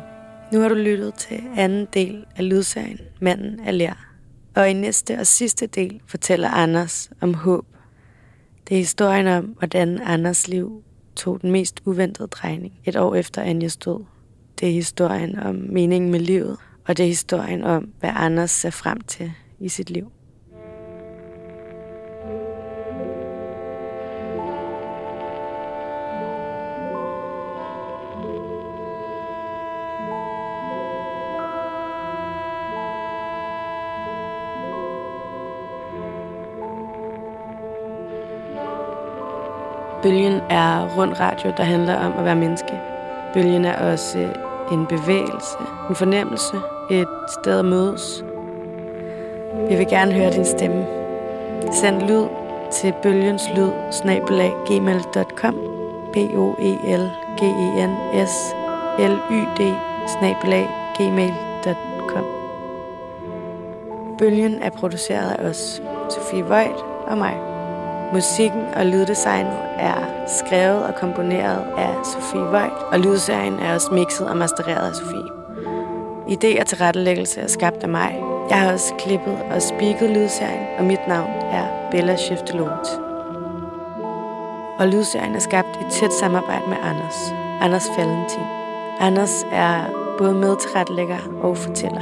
nu 0.52 0.60
har 0.60 0.70
du 0.70 0.76
lyttet 0.76 1.14
til 1.14 1.44
anden 1.56 1.88
del 1.94 2.26
af 2.36 2.50
lydserien 2.50 3.00
Manden 3.22 3.60
er 3.60 3.72
lær. 3.72 4.14
Og 4.56 4.70
i 4.70 4.74
næste 4.74 5.20
og 5.20 5.28
sidste 5.28 5.68
del 5.68 6.02
fortæller 6.08 6.50
Anders 6.50 7.10
om 7.22 7.34
håb. 7.34 7.66
Det 8.68 8.76
er 8.76 8.80
historien 8.80 9.28
om, 9.28 9.46
hvordan 9.46 10.02
Anders 10.02 10.48
liv 10.48 10.84
tog 11.16 11.42
den 11.42 11.52
mest 11.52 11.82
uventede 11.86 12.28
drejning 12.28 12.74
et 12.86 12.96
år 12.96 13.16
efter 13.16 13.42
Anjas 13.42 13.78
død. 13.78 14.06
Det 14.60 14.68
er 14.68 14.74
historien 14.74 15.40
om 15.40 15.56
meningen 15.56 16.12
med 16.12 16.20
livet, 16.20 16.58
og 16.88 16.98
det 16.98 17.04
er 17.04 17.08
historien 17.08 17.64
om, 17.64 17.90
hvad 18.00 18.12
Anders 18.14 18.52
ser 18.52 18.70
frem 18.70 19.02
til 19.02 19.32
i 19.60 19.70
sit 19.70 19.90
liv. 19.90 20.12
Bølgen 40.04 40.42
er 40.50 40.98
rund 40.98 41.20
radio, 41.20 41.54
der 41.58 41.64
handler 41.64 41.96
om 41.96 42.14
at 42.18 42.26
være 42.26 42.36
menneske. 42.36 42.80
Bølgen 43.34 43.66
er 43.66 43.92
også 43.92 44.20
øh, 44.20 44.36
en 44.72 44.86
bevægelse, 44.86 45.58
en 45.90 45.96
fornemmelse, 45.96 46.56
et 46.92 47.08
sted 47.28 47.60
at 47.60 47.66
mødes. 47.66 48.24
Vi 49.70 49.76
vil 49.76 49.88
gerne 49.88 50.14
høre 50.14 50.32
din 50.32 50.46
stemme. 50.46 50.86
Send 51.72 52.02
lyd 52.02 52.26
til 52.72 52.94
bølgens 53.04 53.44
lyd 53.56 53.70
gmail.com 54.66 55.56
b 56.14 56.18
o 56.18 56.56
e 56.60 56.98
l 56.98 57.10
g 57.38 57.44
e 57.44 57.88
n 57.88 57.94
s 58.28 58.56
l 59.00 59.18
y 59.32 59.42
d 59.58 59.62
gmail.com 60.98 62.26
Bølgen 64.18 64.62
er 64.62 64.70
produceret 64.70 65.32
af 65.32 65.50
os, 65.50 65.82
Sofie 66.10 66.46
Voigt 66.46 66.86
og 67.08 67.18
mig. 67.18 67.38
Musikken 68.14 68.64
og 68.76 68.86
lyddesignet 68.86 69.69
er 69.80 70.28
skrevet 70.28 70.84
og 70.84 70.96
komponeret 70.96 71.66
af 71.78 71.94
Sofie 72.04 72.42
Voigt, 72.42 72.84
og 72.92 73.00
lydserien 73.00 73.60
er 73.60 73.74
også 73.74 73.94
mixet 73.94 74.30
og 74.30 74.38
mastereret 74.38 74.90
af 74.90 74.96
Sofie. 74.96 75.30
Idé 76.28 76.60
og 76.62 76.66
tilrettelæggelse 76.66 77.42
er 77.42 77.48
skabt 77.48 77.84
af 77.84 77.90
mig. 77.90 78.24
Jeg 78.50 78.60
har 78.60 78.74
også 78.74 78.94
klippet 79.00 79.38
og 79.52 79.62
speaket 79.62 80.10
lydserien, 80.10 80.68
og 80.78 80.86
mit 80.86 81.08
navn 81.08 81.30
er 81.52 81.66
Bella 81.92 82.16
Schiftelot. 82.16 82.88
Og 84.80 84.88
lydserien 84.88 85.36
er 85.36 85.40
skabt 85.40 85.80
i 85.82 85.92
tæt 85.92 86.14
samarbejde 86.14 86.68
med 86.68 86.78
Anders. 86.84 87.34
Anders 87.62 87.90
Valentin. 87.98 88.44
Anders 89.00 89.46
er 89.52 89.84
både 90.18 90.34
medtilrettelægger 90.34 91.18
og 91.42 91.58
fortæller. 91.58 92.02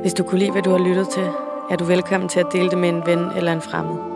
Hvis 0.00 0.14
du 0.14 0.22
kunne 0.22 0.38
lide, 0.38 0.50
hvad 0.50 0.62
du 0.62 0.70
har 0.70 0.78
lyttet 0.78 1.08
til, 1.08 1.28
er 1.70 1.76
du 1.76 1.84
velkommen 1.84 2.28
til 2.28 2.40
at 2.40 2.46
dele 2.52 2.70
det 2.70 2.78
med 2.78 2.88
en 2.88 3.02
ven 3.06 3.30
eller 3.36 3.52
en 3.52 3.60
fremmed. 3.60 4.15